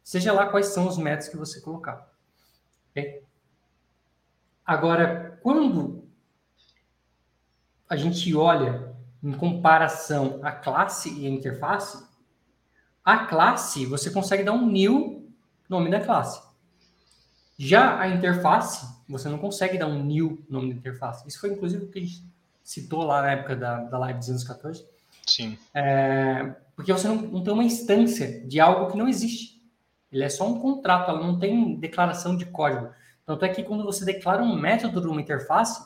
Seja 0.04 0.30
lá 0.30 0.46
quais 0.46 0.66
são 0.66 0.86
os 0.86 0.98
métodos 0.98 1.28
que 1.28 1.38
você 1.38 1.58
colocar. 1.62 2.06
Okay? 2.99 3.23
Agora, 4.64 5.38
quando 5.43 6.05
a 7.88 7.97
gente 7.97 8.35
olha 8.35 8.95
em 9.23 9.33
comparação 9.33 10.40
a 10.43 10.52
classe 10.52 11.19
e 11.19 11.26
a 11.26 11.31
interface, 11.31 12.07
a 13.05 13.25
classe 13.26 13.87
você 13.87 14.11
consegue 14.11 14.45
dar 14.45 14.52
um 14.52 14.67
new 14.67 15.33
nome 15.69 15.90
da 15.90 16.00
classe. 16.00 16.47
Já 17.59 17.99
a 17.99 18.09
interface 18.09 18.87
você 19.09 19.28
não 19.28 19.38
consegue 19.38 19.78
dar 19.78 19.87
um 19.87 20.02
new 20.05 20.45
nome 20.49 20.75
da 20.75 20.78
interface. 20.78 21.26
Isso 21.26 21.40
foi 21.40 21.50
inclusive 21.50 21.87
o 21.87 21.88
que 21.88 21.99
a 21.99 22.02
gente 22.02 22.23
citou 22.62 23.05
lá 23.05 23.23
na 23.23 23.33
época 23.33 23.57
da, 23.57 23.85
da 23.85 23.99
live 23.99 24.19
214. 24.19 24.85
Sim. 25.26 25.59
É, 25.73 26.55
porque 26.76 26.93
você 26.93 27.09
não, 27.09 27.17
não 27.17 27.43
tem 27.43 27.52
uma 27.52 27.64
instância 27.64 28.47
de 28.47 28.61
algo 28.61 28.90
que 28.90 28.99
não 28.99 29.09
existe. 29.09 29.57
Ele 30.10 30.24
é 30.24 30.28
só 30.28 30.48
um 30.48 30.58
contrato, 30.58 31.10
ela 31.10 31.20
não 31.20 31.38
tem 31.38 31.78
declaração 31.78 32.36
de 32.36 32.46
código. 32.46 32.90
Tanto 33.26 33.44
é 33.44 33.48
que 33.48 33.62
quando 33.62 33.84
você 33.84 34.04
declara 34.04 34.42
um 34.42 34.56
método 34.56 35.02
numa 35.02 35.20
interface, 35.20 35.82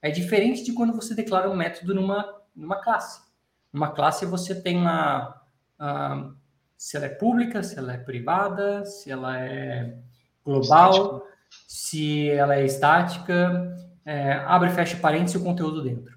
é 0.00 0.10
diferente 0.10 0.64
de 0.64 0.72
quando 0.72 0.94
você 0.94 1.14
declara 1.14 1.50
um 1.50 1.56
método 1.56 1.94
numa, 1.94 2.40
numa 2.54 2.76
classe. 2.76 3.20
Numa 3.72 3.90
classe 3.90 4.24
você 4.24 4.54
tem 4.54 4.78
uma, 4.78 5.42
uh, 5.78 6.34
se 6.76 6.96
ela 6.96 7.06
é 7.06 7.10
pública, 7.10 7.62
se 7.62 7.78
ela 7.78 7.92
é 7.92 7.98
privada, 7.98 8.84
se 8.86 9.10
ela 9.10 9.38
é 9.38 9.96
global, 10.44 11.26
se 11.66 12.30
ela 12.30 12.56
é 12.56 12.64
estática, 12.64 13.76
é, 14.04 14.34
abre 14.46 14.70
e 14.70 14.72
fecha 14.72 14.96
parênteses 14.96 15.34
e 15.34 15.38
o 15.38 15.44
conteúdo 15.44 15.82
dentro. 15.82 16.16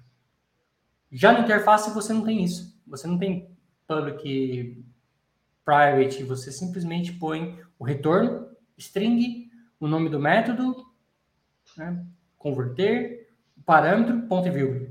Já 1.10 1.32
na 1.32 1.40
interface 1.40 1.90
você 1.90 2.12
não 2.12 2.24
tem 2.24 2.44
isso. 2.44 2.80
Você 2.86 3.06
não 3.06 3.18
tem 3.18 3.50
public, 3.86 4.84
private, 5.70 6.24
você 6.24 6.50
simplesmente 6.50 7.12
põe 7.12 7.56
o 7.78 7.84
retorno, 7.84 8.48
string, 8.76 9.48
o 9.78 9.86
nome 9.86 10.08
do 10.08 10.18
método, 10.18 10.84
né, 11.76 12.04
converter, 12.36 13.32
parâmetro, 13.64 14.26
ponto 14.26 14.48
e 14.48 14.50
vírgula. 14.50 14.90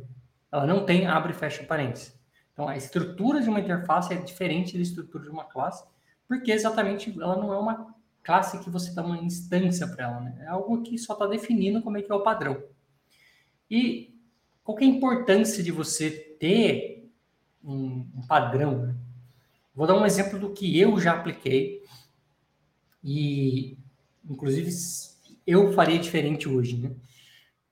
Ela 0.50 0.66
não 0.66 0.86
tem 0.86 1.06
abre 1.06 1.34
e 1.34 1.36
fecha 1.36 1.64
parênteses. 1.66 2.18
Então, 2.54 2.68
a 2.68 2.78
estrutura 2.78 3.42
de 3.42 3.50
uma 3.50 3.60
interface 3.60 4.14
é 4.14 4.18
diferente 4.18 4.78
da 4.78 4.82
estrutura 4.82 5.26
de 5.26 5.30
uma 5.30 5.44
classe, 5.44 5.84
porque 6.28 6.52
exatamente 6.52 7.14
ela 7.20 7.36
não 7.36 7.54
é 7.54 7.58
uma 7.58 7.94
classe 8.24 8.60
que 8.60 8.70
você 8.70 8.94
dá 8.94 9.04
uma 9.04 9.18
instância 9.18 9.86
para 9.88 10.06
ela, 10.06 10.20
né? 10.22 10.38
É 10.42 10.48
algo 10.48 10.82
que 10.82 10.98
só 10.98 11.14
está 11.14 11.28
definindo 11.28 11.82
como 11.82 11.98
é 11.98 12.02
que 12.02 12.12
é 12.12 12.16
o 12.16 12.24
padrão. 12.24 12.62
E 13.70 14.16
qual 14.64 14.78
é 14.80 14.84
a 14.84 14.88
importância 14.88 15.62
de 15.62 15.72
você 15.72 16.10
ter 16.40 17.12
um, 17.64 18.08
um 18.16 18.22
padrão? 18.28 18.88
Né? 18.88 18.96
Vou 19.80 19.88
dar 19.88 19.96
um 19.96 20.06
exemplo 20.06 20.38
do 20.38 20.50
que 20.50 20.78
eu 20.78 21.00
já 21.00 21.14
apliquei 21.14 21.82
e, 23.02 23.78
inclusive, 24.30 24.70
eu 25.48 25.72
faria 25.72 25.98
diferente 25.98 26.50
hoje, 26.50 26.76
né? 26.76 26.92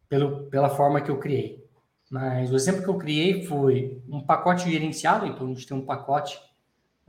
Pelo, 0.07 0.45
pela 0.45 0.69
forma 0.69 1.01
que 1.01 1.11
eu 1.11 1.19
criei. 1.19 1.61
Mas 2.09 2.49
o 2.49 2.55
exemplo 2.55 2.81
que 2.81 2.87
eu 2.87 2.97
criei 2.97 3.43
foi 3.45 4.01
um 4.07 4.21
pacote 4.21 4.71
gerenciado, 4.71 5.25
então 5.25 5.47
a 5.47 5.49
gente 5.49 5.67
tem 5.67 5.75
um 5.75 5.85
pacote 5.85 6.39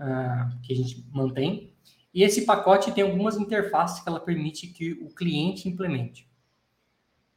uh, 0.01 0.61
que 0.65 0.73
a 0.73 0.77
gente 0.77 1.07
mantém, 1.13 1.73
e 2.13 2.25
esse 2.25 2.45
pacote 2.45 2.91
tem 2.91 3.05
algumas 3.05 3.37
interfaces 3.37 4.03
que 4.03 4.09
ela 4.09 4.19
permite 4.19 4.67
que 4.67 4.95
o 4.95 5.15
cliente 5.15 5.69
implemente. 5.69 6.29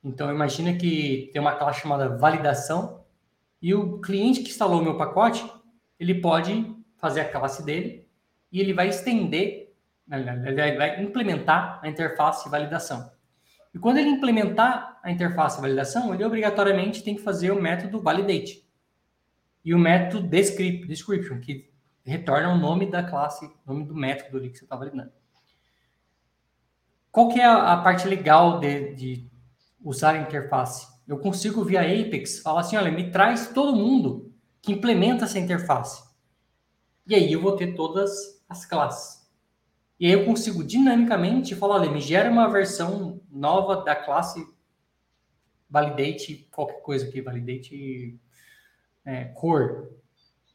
Então 0.04 0.32
imagina 0.32 0.74
que 0.74 1.30
tem 1.32 1.40
uma 1.40 1.54
classe 1.54 1.82
chamada 1.82 2.18
validação, 2.18 3.04
e 3.62 3.72
o 3.76 4.00
cliente 4.00 4.42
que 4.42 4.50
instalou 4.50 4.82
o 4.82 4.84
meu 4.84 4.98
pacote, 4.98 5.48
ele 6.00 6.16
pode 6.16 6.81
fazer 7.02 7.22
a 7.22 7.30
classe 7.30 7.66
dele 7.66 8.08
e 8.52 8.60
ele 8.60 8.74
vai 8.74 8.88
estender, 8.88 9.74
ele 10.10 10.78
vai 10.78 11.02
implementar 11.02 11.80
a 11.82 11.90
interface 11.90 12.48
validação. 12.50 13.12
E 13.74 13.80
quando 13.80 13.98
ele 13.98 14.10
implementar 14.10 15.00
a 15.02 15.10
interface 15.12 15.60
validação, 15.60 16.14
ele 16.14 16.24
obrigatoriamente 16.24 17.04
tem 17.04 17.16
que 17.16 17.22
fazer 17.22 17.52
o 17.52 17.62
método 17.62 18.02
validate 18.02 18.66
e 19.64 19.74
o 19.74 19.80
método 19.80 20.28
description, 20.28 21.40
que 21.40 21.72
retorna 22.04 22.50
o 22.50 22.58
nome 22.58 22.90
da 22.90 23.04
classe, 23.04 23.46
o 23.46 23.74
nome 23.74 23.86
do 23.86 23.96
método 23.96 24.38
ali 24.38 24.50
que 24.50 24.58
você 24.58 24.66
está 24.66 24.76
validando. 24.76 25.12
Qual 27.12 27.30
que 27.30 27.40
é 27.40 27.46
a 27.46 27.78
parte 27.78 28.08
legal 28.08 28.60
de, 28.60 28.96
de, 28.96 29.32
usar 29.84 30.16
a 30.16 30.22
interface? 30.22 30.88
Eu 31.08 31.20
consigo 31.20 31.64
via 31.64 31.82
Apex 31.82 32.40
falar 32.40 32.62
assim, 32.62 32.78
olha, 32.78 32.92
me 32.92 33.12
traz 33.12 33.50
todo 33.50 33.76
mundo 33.76 34.34
que 34.62 34.72
implementa 34.72 35.26
essa 35.26 35.38
interface. 35.38 36.02
E 37.08 37.16
aí 37.16 37.34
eu 37.34 37.42
vou 37.42 37.56
ter 37.56 37.76
todas 37.76 38.44
as 38.48 38.66
classes. 38.66 39.22
E 40.00 40.06
aí 40.08 40.14
eu 40.14 40.26
consigo 40.26 40.64
dinamicamente 40.64 41.56
falar, 41.56 41.76
olha, 41.76 41.92
me 41.92 42.02
gera 42.02 42.30
uma 42.30 42.50
versão 42.50 43.22
nova 43.30 43.84
da 43.84 43.96
classe 43.96 44.46
validate 45.70 46.50
qualquer 46.52 46.82
coisa 46.82 47.08
aqui, 47.08 47.22
validate 47.22 48.20
é, 49.06 49.26
core, 49.26 49.88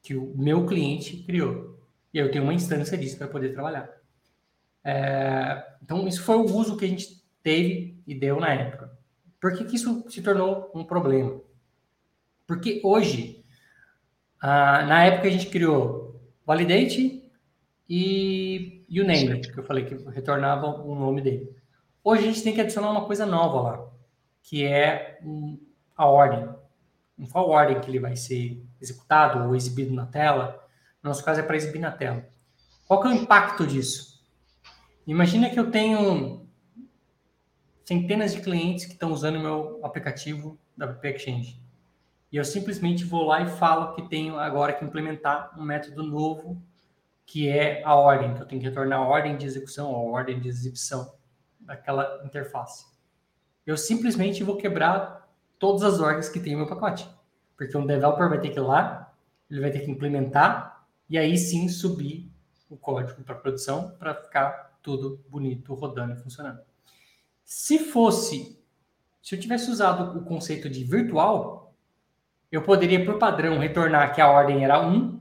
que 0.03 0.15
o 0.15 0.37
meu 0.37 0.67
cliente 0.67 1.23
criou. 1.23 1.81
E 2.13 2.21
aí 2.21 2.27
eu 2.27 2.31
tenho 2.31 2.45
uma 2.45 2.53
instância 2.53 2.99
disso 2.99 3.17
para 3.17 3.27
poder 3.27 3.53
trabalhar. 3.53 3.91
É, 4.85 5.65
então, 5.83 6.07
isso 6.07 6.23
foi 6.23 6.37
o 6.37 6.45
uso 6.45 6.77
que 6.77 6.85
a 6.85 6.89
gente 6.89 7.25
teve 7.43 8.01
e 8.07 8.15
deu 8.15 8.39
na 8.39 8.53
época. 8.53 8.97
Por 9.41 9.57
que, 9.57 9.65
que 9.65 9.77
isso 9.77 10.05
se 10.11 10.23
tornou 10.23 10.71
um 10.75 10.85
problema? 10.85 11.41
Porque 12.47 12.81
hoje, 12.85 13.45
ah, 14.41 14.85
na 14.87 15.05
época 15.05 15.29
a 15.29 15.31
gente 15.31 15.47
criou 15.47 16.16
validate 16.47 17.29
e 17.89 18.87
o 18.91 19.05
name, 19.05 19.41
que 19.41 19.59
eu 19.59 19.65
falei 19.65 19.85
que 19.85 19.95
retornava 20.11 20.67
o 20.67 20.95
nome 20.95 21.21
dele. 21.21 21.55
Hoje 22.03 22.23
a 22.23 22.27
gente 22.27 22.43
tem 22.43 22.55
que 22.55 22.61
adicionar 22.61 22.91
uma 22.91 23.05
coisa 23.05 23.27
nova 23.27 23.61
lá, 23.61 23.91
que 24.43 24.65
é 24.65 25.19
um, 25.23 25.59
a 25.97 26.07
ordem. 26.07 26.49
Foi 27.29 27.43
a 27.43 27.45
ordem 27.45 27.81
que 27.81 27.91
ele 27.91 27.99
vai 27.99 28.15
ser 28.15 28.65
executado 28.81 29.49
ou 29.49 29.57
exibido 29.57 29.93
na 29.93 30.07
tela. 30.07 30.65
No 31.03 31.11
nosso 31.11 31.25
caso 31.25 31.41
é 31.41 31.43
para 31.43 31.57
exibir 31.57 31.81
na 31.81 31.91
tela. 31.91 32.29
Qual 32.87 33.01
que 33.01 33.09
é 33.09 33.11
o 33.11 33.15
impacto 33.15 33.67
disso? 33.67 34.25
Imagina 35.07 35.51
que 35.51 35.59
eu 35.59 35.71
tenho 35.71 36.47
centenas 37.85 38.35
de 38.35 38.41
clientes 38.41 38.85
que 38.85 38.93
estão 38.93 39.13
usando 39.13 39.41
meu 39.41 39.85
aplicativo 39.85 40.59
da 40.77 40.87
App 40.87 41.09
Exchange. 41.09 41.61
E 42.31 42.37
eu 42.37 42.45
simplesmente 42.45 43.05
vou 43.05 43.25
lá 43.25 43.43
e 43.43 43.49
falo 43.49 43.95
que 43.95 44.09
tenho 44.09 44.39
agora 44.39 44.73
que 44.73 44.85
implementar 44.85 45.53
um 45.59 45.63
método 45.63 46.03
novo 46.03 46.61
que 47.25 47.49
é 47.49 47.83
a 47.85 47.95
ordem, 47.95 48.35
que 48.35 48.43
eu 48.43 48.47
tenho 48.47 48.61
que 48.61 48.69
retornar 48.69 49.01
a 49.01 49.07
ordem 49.07 49.37
de 49.37 49.45
execução, 49.45 49.93
a 49.95 49.99
ordem 49.99 50.39
de 50.39 50.49
exibição 50.49 51.13
daquela 51.59 52.23
interface. 52.25 52.87
Eu 53.67 53.77
simplesmente 53.77 54.45
vou 54.45 54.57
quebrar 54.57 55.29
todas 55.59 55.83
as 55.83 55.99
ordens 55.99 56.29
que 56.29 56.39
tem 56.39 56.53
no 56.53 56.61
meu 56.61 56.69
pacote. 56.69 57.09
Porque 57.57 57.77
um 57.77 57.87
developer 57.87 58.29
vai 58.29 58.41
ter 58.41 58.51
que 58.51 58.59
ir 58.59 58.63
lá, 58.63 59.13
ele 59.51 59.61
vai 59.61 59.71
ter 59.71 59.81
que 59.81 59.91
implementar 59.91 60.87
e 61.09 61.19
aí 61.19 61.37
sim 61.37 61.69
subir 61.69 62.31
o 62.69 62.77
código 62.77 63.23
para 63.23 63.35
produção 63.35 63.91
para 63.99 64.15
ficar 64.15 64.79
tudo 64.83 65.25
bonito, 65.29 65.75
rodando 65.75 66.13
e 66.13 66.17
funcionando. 66.17 66.61
Se 67.45 67.79
fosse, 67.79 68.61
se 69.23 69.35
eu 69.35 69.41
tivesse 69.41 69.71
usado 69.71 70.19
o 70.19 70.25
conceito 70.25 70.69
de 70.69 70.85
virtual, 70.85 71.66
eu 72.57 72.63
poderia, 72.63 73.05
por 73.05 73.19
padrão, 73.19 73.59
retornar 73.59 74.15
que 74.15 74.21
a 74.21 74.31
ordem 74.31 74.65
era 74.65 74.81
1 74.81 75.21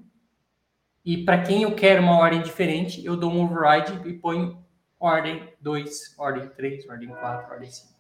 e 1.04 1.24
para 1.26 1.44
quem 1.44 1.64
eu 1.64 1.76
quero 1.76 2.02
uma 2.02 2.18
ordem 2.18 2.42
diferente, 2.42 3.06
eu 3.06 3.18
dou 3.18 3.30
um 3.30 3.44
override 3.44 4.08
e 4.08 4.14
ponho 4.14 4.64
ordem 4.98 5.50
2, 5.60 6.16
ordem 6.18 6.48
3, 6.48 6.90
ordem 6.90 7.10
4, 7.10 7.52
ordem 7.52 7.70
5. 7.70 7.94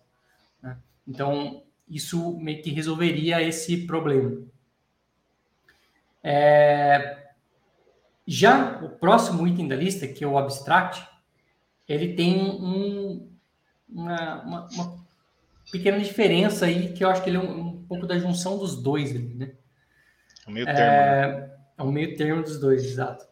Né? 0.63 0.77
Então, 1.05 1.63
isso 1.87 2.37
meio 2.39 2.63
que 2.63 2.71
resolveria 2.71 3.41
esse 3.41 3.85
problema. 3.85 4.41
É... 6.23 7.25
Já 8.25 8.79
o 8.81 8.89
próximo 8.89 9.45
item 9.45 9.67
da 9.67 9.75
lista, 9.75 10.07
que 10.07 10.23
é 10.23 10.27
o 10.27 10.37
abstract, 10.37 11.05
ele 11.87 12.13
tem 12.13 12.41
um, 12.41 13.29
uma, 13.87 14.41
uma, 14.41 14.67
uma, 14.71 15.05
pequena 15.69 15.99
diferença 15.99 16.65
aí, 16.65 16.93
que 16.93 17.03
eu 17.03 17.09
acho 17.09 17.21
que 17.21 17.29
ele 17.29 17.37
é 17.37 17.41
um, 17.41 17.59
um 17.59 17.74
pouco 17.85 18.07
da 18.07 18.17
junção 18.17 18.57
dos 18.57 18.81
dois 18.81 19.11
ali, 19.11 19.33
né? 19.35 19.55
O 20.47 20.51
meio 20.51 20.65
termo, 20.65 20.79
é... 20.81 21.27
né? 21.27 21.55
É 21.77 21.83
um 21.83 21.91
meio 21.91 22.15
termo 22.15 22.43
dos 22.43 22.59
dois, 22.59 22.83
exato. 22.83 23.25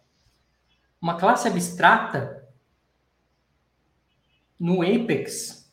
Uma 1.01 1.17
classe 1.17 1.48
abstrata 1.48 2.48
no 4.60 4.81
Apex, 4.81 5.72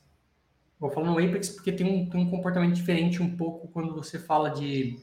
vou 0.79 0.91
falar 0.91 1.07
no 1.07 1.19
Apex 1.19 1.51
porque 1.51 1.73
tem 1.73 1.87
um, 1.87 2.09
tem 2.09 2.21
um 2.21 2.31
comportamento 2.31 2.75
diferente 2.75 3.23
um 3.23 3.37
pouco 3.37 3.69
quando 3.69 3.95
você 3.95 4.19
fala 4.19 4.51
de 4.51 4.99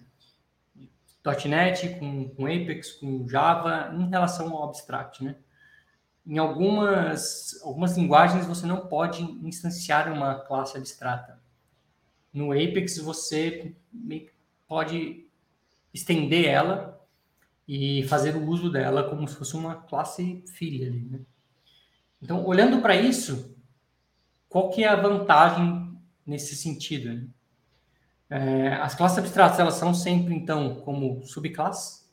.NET 1.45 1.97
com, 1.99 2.29
com 2.29 2.45
Apex, 2.45 2.93
com 2.93 3.27
Java, 3.27 3.93
em 3.93 4.09
relação 4.09 4.53
ao 4.55 4.65
abstract, 4.65 5.23
né? 5.23 5.35
Em 6.25 6.37
algumas, 6.37 7.61
algumas 7.63 7.95
linguagens 7.97 8.45
você 8.45 8.65
não 8.65 8.87
pode 8.87 9.23
instanciar 9.23 10.11
uma 10.11 10.35
classe 10.35 10.77
abstrata. 10.77 11.41
No 12.33 12.51
Apex 12.51 12.97
você 12.97 13.75
pode 14.67 15.27
estender 15.93 16.45
ela 16.45 16.97
e 17.67 18.03
fazer 18.03 18.35
o 18.35 18.45
uso 18.47 18.71
dela 18.71 19.09
como 19.09 19.27
se 19.27 19.35
fosse 19.35 19.55
uma 19.55 19.75
classe 19.75 20.43
filha 20.47 20.87
ali, 20.87 21.05
né? 21.05 21.19
Então, 22.21 22.45
olhando 22.45 22.81
para 22.81 22.95
isso, 22.95 23.55
qual 24.49 24.69
que 24.69 24.83
é 24.83 24.87
a 24.87 24.95
vantagem 24.95 25.95
nesse 26.25 26.55
sentido? 26.55 27.13
Né? 27.13 27.27
É, 28.29 28.73
as 28.75 28.95
classes 28.95 29.19
abstratas, 29.19 29.59
elas 29.59 29.75
são 29.75 29.93
sempre, 29.93 30.33
então, 30.33 30.75
como 30.81 31.21
subclasse, 31.23 32.05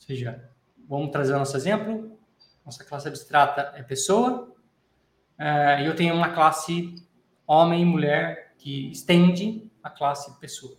ou 0.00 0.06
seja, 0.06 0.50
vamos 0.88 1.10
trazer 1.10 1.34
o 1.34 1.38
nosso 1.38 1.56
exemplo, 1.56 2.18
nossa 2.64 2.84
classe 2.84 3.08
abstrata 3.08 3.72
é 3.76 3.82
pessoa, 3.82 4.54
é, 5.38 5.86
eu 5.86 5.94
tenho 5.94 6.14
uma 6.14 6.32
classe 6.32 6.94
homem 7.46 7.82
e 7.82 7.84
mulher 7.84 8.45
que 8.66 8.90
estende 8.90 9.70
a 9.80 9.88
classe 9.88 10.40
pessoa. 10.40 10.76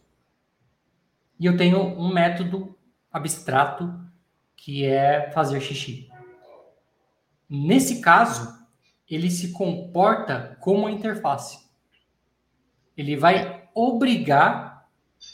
E 1.39 1.45
eu 1.45 1.55
tenho 1.55 1.79
um 1.79 2.13
método 2.13 2.77
abstrato 3.09 3.97
que 4.57 4.83
é 4.83 5.31
fazer 5.31 5.61
xixi. 5.61 6.11
Nesse 7.49 8.01
caso, 8.01 8.67
ele 9.09 9.31
se 9.31 9.53
comporta 9.53 10.57
como 10.59 10.79
uma 10.79 10.91
interface. 10.91 11.59
Ele 12.97 13.15
vai 13.15 13.69
obrigar 13.73 14.89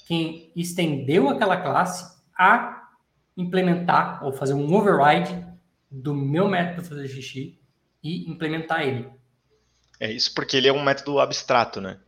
quem 0.05 0.51
estendeu 0.55 1.29
aquela 1.29 1.59
classe 1.59 2.21
a 2.37 2.91
implementar 3.35 4.23
ou 4.23 4.31
fazer 4.31 4.53
um 4.53 4.71
override 4.75 5.43
do 5.89 6.13
meu 6.13 6.47
método 6.47 6.87
fazer 6.87 7.07
xixi 7.07 7.59
e 8.03 8.29
implementar 8.29 8.83
ele. 8.83 9.09
É 9.99 10.11
isso 10.11 10.31
porque 10.35 10.55
ele 10.55 10.67
é 10.67 10.71
um 10.71 10.83
método 10.83 11.19
abstrato, 11.19 11.81
né? 11.81 11.99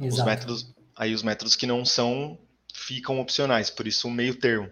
Exato. 0.00 0.20
Os 0.20 0.26
métodos, 0.26 0.74
aí 0.96 1.14
os 1.14 1.22
métodos 1.22 1.56
que 1.56 1.66
não 1.66 1.84
são 1.84 2.38
ficam 2.72 3.20
opcionais, 3.20 3.70
por 3.70 3.86
isso 3.86 4.08
o 4.08 4.10
meio 4.10 4.34
termo. 4.34 4.70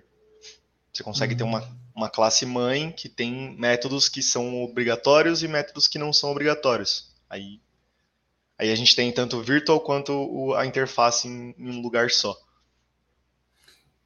Você 0.92 1.02
consegue 1.02 1.34
uhum. 1.34 1.38
ter 1.38 1.44
uma, 1.44 1.76
uma 1.94 2.08
classe 2.08 2.46
mãe 2.46 2.92
que 2.92 3.08
tem 3.08 3.56
métodos 3.58 4.08
que 4.08 4.22
são 4.22 4.62
obrigatórios 4.62 5.42
e 5.42 5.48
métodos 5.48 5.88
que 5.88 5.98
não 5.98 6.12
são 6.12 6.30
obrigatórios. 6.30 7.12
Aí, 7.28 7.60
aí 8.58 8.70
a 8.70 8.74
gente 8.74 8.94
tem 8.94 9.12
tanto 9.12 9.36
o 9.36 9.42
virtual 9.42 9.80
quanto 9.80 10.12
o, 10.12 10.54
a 10.54 10.64
interface 10.64 11.28
em, 11.28 11.54
em, 11.58 11.70
um 11.70 11.82
lugar 11.82 12.10
só. 12.10 12.36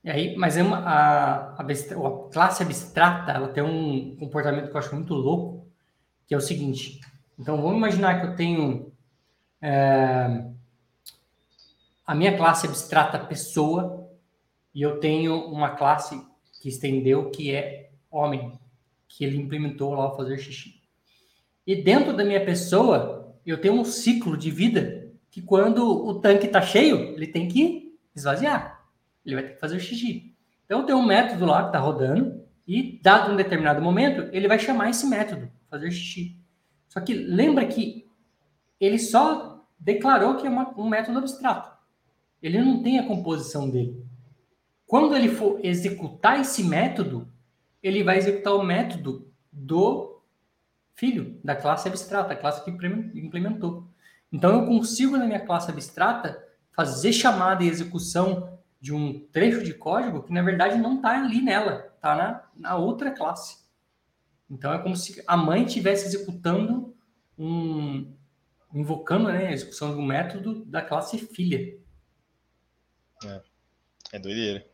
E 0.03 0.11
aí, 0.11 0.37
mas 0.37 0.57
é 0.57 0.62
uma, 0.62 0.79
a, 0.79 1.57
a, 1.57 1.62
a 1.62 2.31
classe 2.33 2.62
abstrata 2.62 3.33
ela 3.33 3.49
tem 3.49 3.62
um 3.62 4.17
comportamento 4.17 4.71
que 4.71 4.75
eu 4.75 4.79
acho 4.79 4.95
muito 4.95 5.15
louco, 5.15 5.69
que 6.27 6.35
é 6.35 6.37
o 6.37 6.41
seguinte. 6.41 6.99
Então, 7.39 7.61
vamos 7.61 7.77
imaginar 7.77 8.21
que 8.21 8.27
eu 8.27 8.37
tenho 8.37 8.93
é, 9.62 10.50
a 12.11 12.14
minha 12.17 12.37
classe 12.37 12.67
abstrata 12.67 13.21
pessoa 13.21 14.11
e 14.75 14.83
eu 14.83 14.99
tenho 14.99 15.47
uma 15.47 15.76
classe 15.76 16.21
que 16.61 16.69
estendeu 16.69 17.31
que 17.31 17.55
é 17.55 17.93
homem, 18.11 18.59
que 19.07 19.25
ele 19.25 19.37
implementou 19.37 19.95
lá 19.95 20.07
ao 20.07 20.17
fazer 20.17 20.37
xixi. 20.37 20.83
E 21.64 21.76
dentro 21.76 22.12
da 22.12 22.25
minha 22.25 22.45
pessoa, 22.45 23.38
eu 23.47 23.61
tenho 23.61 23.75
um 23.75 23.85
ciclo 23.85 24.37
de 24.37 24.50
vida 24.50 25.09
que 25.31 25.40
quando 25.40 25.87
o 25.87 26.19
tanque 26.19 26.47
está 26.47 26.61
cheio, 26.61 27.14
ele 27.14 27.29
tem 27.29 27.47
que 27.47 27.97
esvaziar. 28.12 28.85
Ele 29.25 29.37
vai 29.37 29.45
ter 29.45 29.52
que 29.52 29.61
fazer 29.61 29.79
xixi. 29.79 30.35
Então, 30.64 30.85
tem 30.85 30.97
um 30.97 31.07
método 31.07 31.47
lá 31.47 31.62
que 31.62 31.69
está 31.69 31.79
rodando 31.79 32.45
e, 32.67 32.99
dado 33.00 33.33
um 33.33 33.37
determinado 33.37 33.81
momento, 33.81 34.29
ele 34.33 34.49
vai 34.49 34.59
chamar 34.59 34.90
esse 34.90 35.07
método, 35.07 35.49
fazer 35.71 35.93
xixi. 35.93 36.37
Só 36.88 37.00
que 37.00 37.14
lembra 37.14 37.64
que 37.67 38.05
ele 38.81 38.99
só 38.99 39.64
declarou 39.79 40.38
que 40.38 40.47
é 40.49 40.50
uma, 40.50 40.76
um 40.76 40.88
método 40.88 41.21
abstrato. 41.21 41.79
Ele 42.42 42.61
não 42.61 42.82
tem 42.82 42.99
a 42.99 43.06
composição 43.06 43.68
dele. 43.68 44.04
Quando 44.87 45.14
ele 45.14 45.28
for 45.28 45.61
executar 45.64 46.40
esse 46.40 46.64
método, 46.64 47.28
ele 47.82 48.02
vai 48.02 48.18
executar 48.18 48.54
o 48.54 48.62
método 48.62 49.30
do 49.52 50.23
filho, 50.94 51.38
da 51.42 51.54
classe 51.54 51.88
abstrata, 51.88 52.32
a 52.32 52.37
classe 52.37 52.64
que 52.64 52.70
implementou. 52.70 53.87
Então, 54.32 54.61
eu 54.61 54.66
consigo, 54.66 55.16
na 55.16 55.26
minha 55.26 55.40
classe 55.40 55.70
abstrata, 55.70 56.42
fazer 56.73 57.12
chamada 57.12 57.62
e 57.62 57.68
execução 57.68 58.59
de 58.80 58.94
um 58.94 59.20
trecho 59.30 59.62
de 59.62 59.75
código 59.75 60.23
que 60.23 60.32
na 60.32 60.42
verdade 60.42 60.78
não 60.78 60.97
está 60.97 61.23
ali 61.23 61.42
nela, 61.42 61.92
está 61.94 62.16
na, 62.16 62.44
na 62.56 62.76
outra 62.76 63.11
classe. 63.11 63.59
Então 64.49 64.73
é 64.73 64.78
como 64.78 64.97
se 64.97 65.23
a 65.26 65.37
mãe 65.37 65.64
estivesse 65.64 66.06
executando 66.06 66.94
um 67.38 68.12
invocando 68.73 69.28
né, 69.28 69.49
a 69.49 69.52
execução 69.52 69.92
de 69.92 70.00
um 70.00 70.06
método 70.06 70.64
da 70.64 70.80
classe 70.80 71.18
filha. 71.18 71.76
É, 73.25 73.41
é 74.12 74.19
doideira. 74.19 74.67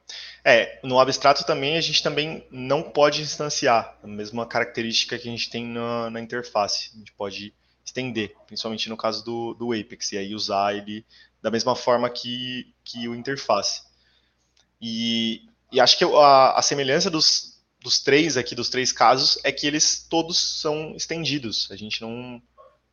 É, 0.45 0.81
no 0.83 0.99
abstrato 0.99 1.45
também 1.45 1.77
a 1.77 1.81
gente 1.81 2.03
também 2.03 2.47
não 2.51 2.83
pode 2.83 3.21
instanciar 3.21 3.99
a 4.03 4.07
mesma 4.07 4.47
característica 4.47 5.19
que 5.19 5.29
a 5.29 5.31
gente 5.31 5.51
tem 5.51 5.67
na, 5.67 6.11
na 6.11 6.21
interface. 6.21 6.91
A 6.95 6.99
gente 6.99 7.13
pode 7.13 7.53
estender, 7.85 8.35
principalmente 8.47 8.89
no 8.89 8.97
caso 8.97 9.25
do, 9.25 9.55
do 9.55 9.73
Apex, 9.73 10.13
e 10.13 10.19
aí 10.19 10.35
usar 10.35 10.75
ele 10.77 11.05
da 11.41 11.51
mesma 11.51 11.77
forma 11.77 12.11
que, 12.11 12.75
que 12.85 13.09
o 13.09 13.15
interface. 13.15 13.83
E, 14.81 15.49
e 15.73 15.81
acho 15.81 15.97
que 15.97 16.05
a, 16.05 16.53
a 16.53 16.63
semelhança 16.63 17.11
dos, 17.11 17.63
dos 17.81 18.01
três 18.01 18.37
aqui, 18.37 18.55
dos 18.55 18.69
três 18.69 18.93
casos, 18.93 19.39
é 19.45 19.53
que 19.53 19.67
eles 19.67 20.05
todos 20.09 20.61
são 20.61 20.95
estendidos. 20.97 21.69
A 21.71 21.77
gente 21.77 22.03
não, 22.03 22.43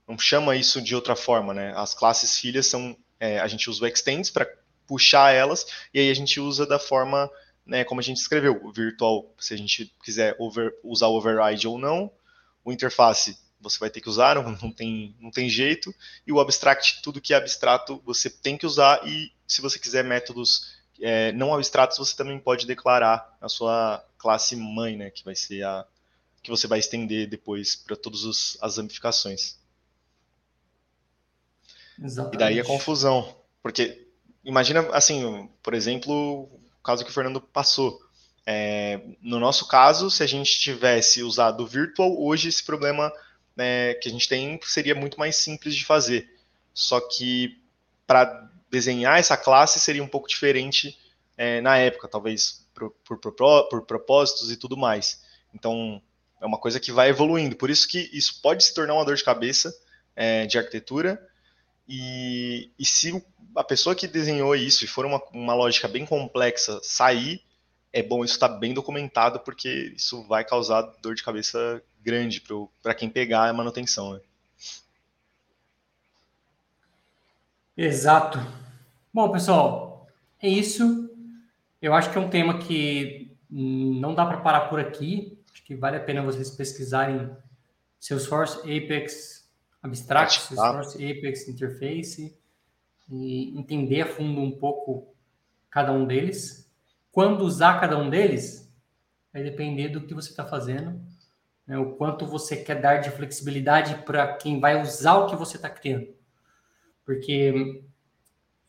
não 0.07 0.17
chama 0.17 0.55
isso 0.55 0.81
de 0.81 0.95
outra 0.95 1.15
forma, 1.15 1.53
né? 1.53 1.73
As 1.75 1.93
classes 1.93 2.37
filhas 2.37 2.67
são, 2.67 2.95
é, 3.19 3.39
a 3.39 3.47
gente 3.47 3.69
usa 3.69 3.83
o 3.83 3.87
extends 3.87 4.29
para 4.29 4.47
puxar 4.93 5.33
elas, 5.33 5.65
e 5.91 5.99
aí 5.99 6.11
a 6.11 6.13
gente 6.13 6.39
usa 6.39 6.67
da 6.67 6.77
forma, 6.77 7.27
né, 7.65 7.83
como 7.83 7.99
a 7.99 8.03
gente 8.03 8.17
escreveu, 8.17 8.63
o 8.63 8.71
virtual, 8.71 9.33
se 9.39 9.51
a 9.55 9.57
gente 9.57 9.91
quiser 10.03 10.35
over, 10.37 10.71
usar 10.83 11.07
o 11.07 11.15
override 11.15 11.67
ou 11.67 11.79
não, 11.79 12.11
o 12.63 12.71
interface 12.71 13.35
você 13.59 13.79
vai 13.79 13.89
ter 13.89 14.01
que 14.01 14.09
usar, 14.09 14.35
não, 14.43 14.51
não, 14.51 14.71
tem, 14.71 15.15
não 15.19 15.31
tem 15.31 15.49
jeito, 15.49 15.91
e 16.27 16.31
o 16.31 16.39
abstract, 16.39 17.01
tudo 17.01 17.19
que 17.19 17.33
é 17.33 17.37
abstrato, 17.37 17.99
você 18.05 18.29
tem 18.29 18.55
que 18.55 18.67
usar, 18.67 19.01
e 19.07 19.31
se 19.47 19.61
você 19.61 19.79
quiser 19.79 20.03
métodos 20.03 20.77
é, 21.01 21.31
não 21.31 21.51
abstratos, 21.55 21.97
você 21.97 22.15
também 22.15 22.37
pode 22.37 22.67
declarar 22.67 23.35
a 23.41 23.49
sua 23.49 24.05
classe 24.19 24.55
mãe, 24.55 24.95
né, 24.95 25.09
que 25.09 25.25
vai 25.25 25.35
ser 25.35 25.63
a 25.63 25.87
que 26.43 26.51
você 26.51 26.67
vai 26.67 26.77
estender 26.77 27.25
depois 27.25 27.73
para 27.73 27.95
todas 27.95 28.57
as 28.61 28.75
ramificações. 28.75 29.57
Exatamente. 31.97 32.35
E 32.35 32.37
daí 32.37 32.59
a 32.59 32.65
confusão, 32.65 33.33
porque 33.61 34.02
imagina 34.43 34.81
assim, 34.91 35.49
por 35.61 35.73
exemplo, 35.73 36.43
o 36.43 36.83
caso 36.83 37.03
que 37.03 37.11
o 37.11 37.13
Fernando 37.13 37.41
passou. 37.41 37.99
É, 38.45 39.01
no 39.21 39.39
nosso 39.39 39.67
caso, 39.67 40.11
se 40.11 40.21
a 40.21 40.27
gente 40.27 40.59
tivesse 40.59 41.23
usado 41.23 41.63
o 41.63 41.67
virtual, 41.67 42.21
hoje 42.21 42.49
esse 42.49 42.63
problema 42.63 43.11
né, 43.55 43.93
que 43.95 44.09
a 44.09 44.11
gente 44.11 44.27
tem 44.27 44.59
seria 44.63 44.95
muito 44.95 45.17
mais 45.17 45.35
simples 45.37 45.75
de 45.75 45.85
fazer. 45.85 46.29
Só 46.73 46.99
que 46.99 47.61
para 48.05 48.49
desenhar 48.69 49.19
essa 49.19 49.37
classe 49.37 49.79
seria 49.79 50.03
um 50.03 50.07
pouco 50.07 50.27
diferente 50.27 50.97
é, 51.37 51.61
na 51.61 51.77
época, 51.77 52.07
talvez 52.07 52.67
por, 52.73 52.91
por, 53.05 53.17
por, 53.19 53.69
por, 53.69 53.81
propósitos 53.83 54.51
e 54.51 54.57
tudo 54.57 54.75
mais. 54.75 55.23
Então, 55.53 56.01
é 56.41 56.45
uma 56.45 56.57
coisa 56.57 56.79
que 56.79 56.91
vai 56.91 57.09
evoluindo. 57.09 57.55
Por 57.55 57.69
isso 57.69 57.87
que 57.87 58.09
isso 58.11 58.41
pode 58.41 58.63
se 58.63 58.73
tornar 58.73 58.95
uma 58.95 59.05
dor 59.05 59.15
de 59.15 59.23
cabeça 59.23 59.73
é, 60.15 60.45
de 60.45 60.57
arquitetura. 60.57 61.21
E, 61.87 62.71
e, 62.79 62.85
se 62.85 63.23
a 63.55 63.63
pessoa 63.63 63.95
que 63.95 64.07
desenhou 64.07 64.55
isso 64.55 64.85
e 64.85 64.87
for 64.87 65.05
uma, 65.05 65.21
uma 65.33 65.53
lógica 65.53 65.87
bem 65.87 66.05
complexa 66.05 66.79
sair, 66.81 67.41
é 67.91 68.01
bom 68.01 68.23
isso 68.23 68.33
estar 68.33 68.49
tá 68.49 68.55
bem 68.55 68.73
documentado, 68.73 69.39
porque 69.41 69.93
isso 69.95 70.23
vai 70.27 70.43
causar 70.43 70.81
dor 71.01 71.13
de 71.13 71.23
cabeça 71.23 71.83
grande 72.01 72.43
para 72.81 72.95
quem 72.95 73.09
pegar 73.09 73.49
a 73.49 73.53
manutenção. 73.53 74.13
Né? 74.13 74.21
Exato. 77.77 78.39
Bom, 79.13 79.31
pessoal, 79.31 80.07
é 80.41 80.47
isso. 80.47 81.09
Eu 81.81 81.93
acho 81.93 82.11
que 82.11 82.17
é 82.17 82.21
um 82.21 82.29
tema 82.29 82.59
que 82.59 83.35
não 83.49 84.15
dá 84.15 84.25
para 84.25 84.37
parar 84.37 84.61
por 84.69 84.79
aqui. 84.79 85.37
Acho 85.53 85.63
que 85.63 85.75
vale 85.75 85.97
a 85.97 86.03
pena 86.03 86.23
vocês 86.23 86.49
pesquisarem 86.49 87.29
Salesforce, 87.99 88.59
Apex, 88.61 89.42
Abstract, 89.83 90.39
Salesforce, 90.39 90.95
Apex, 90.95 91.47
Interface 91.47 92.35
e 93.09 93.57
entender 93.59 94.01
a 94.01 94.07
fundo 94.07 94.39
um 94.39 94.51
pouco 94.51 95.13
cada 95.69 95.91
um 95.91 96.05
deles. 96.05 96.71
Quando 97.11 97.41
usar 97.41 97.79
cada 97.81 97.97
um 97.97 98.09
deles, 98.09 98.73
vai 99.31 99.43
depender 99.43 99.89
do 99.89 100.01
que 100.01 100.13
você 100.13 100.29
está 100.29 100.45
fazendo, 100.45 100.99
né? 101.67 101.77
o 101.77 101.93
quanto 101.95 102.25
você 102.25 102.55
quer 102.55 102.79
dar 102.79 102.97
de 102.97 103.11
flexibilidade 103.11 103.95
para 104.03 104.35
quem 104.37 104.59
vai 104.59 104.81
usar 104.81 105.15
o 105.15 105.27
que 105.27 105.35
você 105.35 105.57
está 105.57 105.69
criando. 105.69 106.07
Porque 107.05 107.83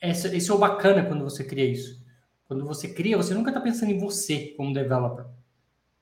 esse, 0.00 0.36
esse 0.36 0.50
é 0.50 0.54
o 0.54 0.58
bacana 0.58 1.04
quando 1.04 1.22
você 1.22 1.44
cria 1.44 1.64
isso. 1.64 2.02
Quando 2.46 2.66
você 2.66 2.92
cria, 2.92 3.16
você 3.16 3.32
nunca 3.32 3.50
está 3.50 3.60
pensando 3.60 3.92
em 3.92 3.98
você 3.98 4.52
como 4.56 4.74
developer. 4.74 5.24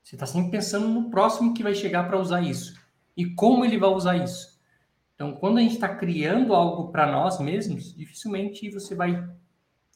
Você 0.03 0.16
está 0.16 0.27
sempre 0.27 0.51
pensando 0.51 0.88
no 0.88 1.11
próximo 1.11 1.55
que 1.55 1.62
vai 1.62 1.75
chegar 1.75 2.09
para 2.09 2.18
usar 2.18 2.40
isso 2.40 2.75
e 3.16 3.27
como 3.27 3.64
ele 3.64 3.79
vai 3.79 3.90
usar 3.90 4.16
isso. 4.16 4.52
Então, 5.22 5.37
quando 5.37 5.58
a 5.58 5.61
gente 5.61 5.74
está 5.74 5.88
criando 5.88 6.52
algo 6.52 6.90
para 6.90 7.06
nós 7.06 7.38
mesmos, 7.38 7.94
dificilmente 7.94 8.68
você 8.68 8.92
vai 8.92 9.24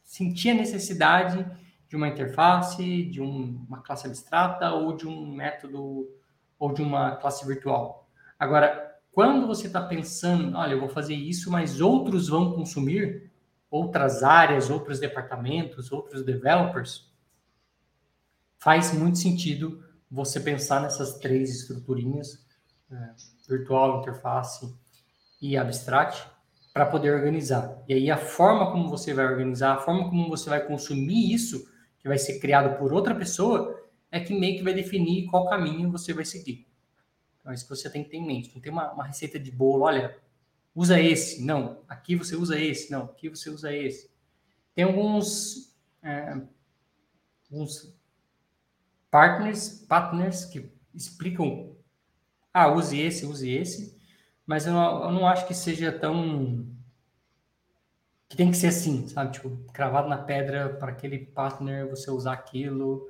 sentir 0.05 0.51
a 0.51 0.55
necessidade 0.55 1.45
de 1.89 1.97
uma 1.97 2.07
interface, 2.07 3.03
de 3.07 3.21
um, 3.21 3.67
uma 3.67 3.83
classe 3.83 4.07
abstrata 4.07 4.71
ou 4.71 4.97
de 4.97 5.05
um 5.05 5.35
método 5.35 6.09
ou 6.57 6.73
de 6.73 6.81
uma 6.81 7.17
classe 7.17 7.45
virtual. 7.45 8.09
Agora, 8.39 9.01
quando 9.11 9.49
você 9.49 9.67
está 9.67 9.83
pensando, 9.83 10.57
olha, 10.57 10.75
eu 10.75 10.79
vou 10.79 10.89
fazer 10.89 11.17
isso, 11.17 11.51
mas 11.51 11.81
outros 11.81 12.29
vão 12.29 12.53
consumir, 12.53 13.29
outras 13.69 14.23
áreas, 14.23 14.71
outros 14.71 15.01
departamentos, 15.01 15.91
outros 15.91 16.23
developers, 16.23 17.13
faz 18.59 18.95
muito 18.95 19.19
sentido 19.19 19.83
você 20.09 20.39
pensar 20.39 20.81
nessas 20.83 21.19
três 21.19 21.51
estruturinhas, 21.51 22.47
é, 22.93 23.11
virtual, 23.49 24.03
interface 24.03 24.73
e 25.41 25.57
abstract, 25.57 26.27
para 26.73 26.85
poder 26.85 27.11
organizar. 27.15 27.83
E 27.89 27.95
aí 27.95 28.11
a 28.11 28.19
forma 28.19 28.71
como 28.71 28.91
você 28.91 29.15
vai 29.15 29.25
organizar, 29.25 29.75
a 29.75 29.79
forma 29.79 30.11
como 30.11 30.29
você 30.29 30.51
vai 30.51 30.67
consumir 30.67 31.33
isso, 31.33 31.67
que 31.99 32.07
vai 32.07 32.19
ser 32.19 32.39
criado 32.39 32.79
por 32.79 32.93
outra 32.93 33.15
pessoa, 33.15 33.83
é 34.11 34.21
que 34.21 34.35
meio 34.35 34.59
que 34.59 34.63
vai 34.63 34.75
definir 34.75 35.27
qual 35.27 35.49
caminho 35.49 35.91
você 35.91 36.13
vai 36.13 36.25
seguir. 36.25 36.67
Então, 37.41 37.51
é 37.51 37.55
isso 37.55 37.65
que 37.65 37.75
você 37.75 37.89
tem 37.89 38.05
que 38.05 38.11
ter 38.11 38.19
em 38.19 38.27
mente. 38.27 38.55
Não 38.55 38.61
tem 38.61 38.71
uma, 38.71 38.93
uma 38.93 39.07
receita 39.07 39.39
de 39.39 39.51
bolo, 39.51 39.85
olha, 39.85 40.19
usa 40.75 41.01
esse, 41.01 41.43
não, 41.43 41.83
aqui 41.89 42.15
você 42.15 42.37
usa 42.37 42.61
esse, 42.61 42.91
não, 42.91 43.05
aqui 43.05 43.31
você 43.31 43.49
usa 43.49 43.73
esse. 43.73 44.11
Tem 44.75 44.85
alguns, 44.85 45.75
é, 46.03 46.39
alguns 47.51 47.97
partners, 49.11 49.85
partners 49.89 50.45
que 50.45 50.71
explicam, 50.95 51.75
ah, 52.53 52.69
use 52.69 53.01
esse, 53.01 53.25
use 53.25 53.51
esse, 53.51 53.96
mas 54.47 54.67
eu 54.67 54.73
não, 54.73 55.05
eu 55.05 55.11
não 55.11 55.27
acho 55.27 55.47
que 55.47 55.55
seja 55.55 55.91
tão 55.93 56.67
que 58.29 58.37
tem 58.37 58.51
que 58.51 58.57
ser 58.57 58.69
assim, 58.69 59.07
sabe? 59.09 59.33
Tipo, 59.33 59.51
cravado 59.73 60.09
na 60.09 60.19
pedra 60.19 60.71
para 60.71 60.93
aquele 60.93 61.19
partner 61.19 61.89
você 61.89 62.11
usar 62.11 62.33
aquilo. 62.33 63.09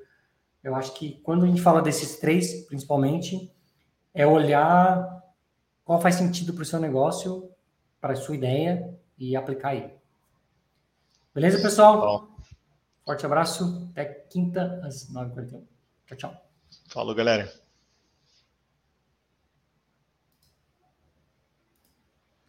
Eu 0.63 0.75
acho 0.75 0.93
que 0.95 1.21
quando 1.23 1.45
a 1.45 1.47
gente 1.47 1.63
fala 1.63 1.81
desses 1.81 2.19
três, 2.19 2.67
principalmente, 2.67 3.51
é 4.13 4.27
olhar 4.27 5.23
qual 5.85 6.01
faz 6.01 6.17
sentido 6.17 6.53
para 6.53 6.63
o 6.63 6.67
seu 6.67 6.81
negócio, 6.81 7.51
para 8.01 8.13
a 8.13 8.17
sua 8.17 8.35
ideia 8.35 8.95
e 9.17 9.37
aplicar 9.37 9.71
aí. 9.71 9.95
Beleza, 11.35 11.63
pessoal? 11.63 12.01
Bom. 12.01 12.37
Forte 13.05 13.25
abraço. 13.25 13.89
Até 13.93 14.05
quinta 14.05 14.81
às 14.83 15.11
9h41. 15.11 15.63
Tchau, 16.07 16.17
tchau. 16.17 16.47
Falou, 16.89 17.15
galera. 17.15 17.66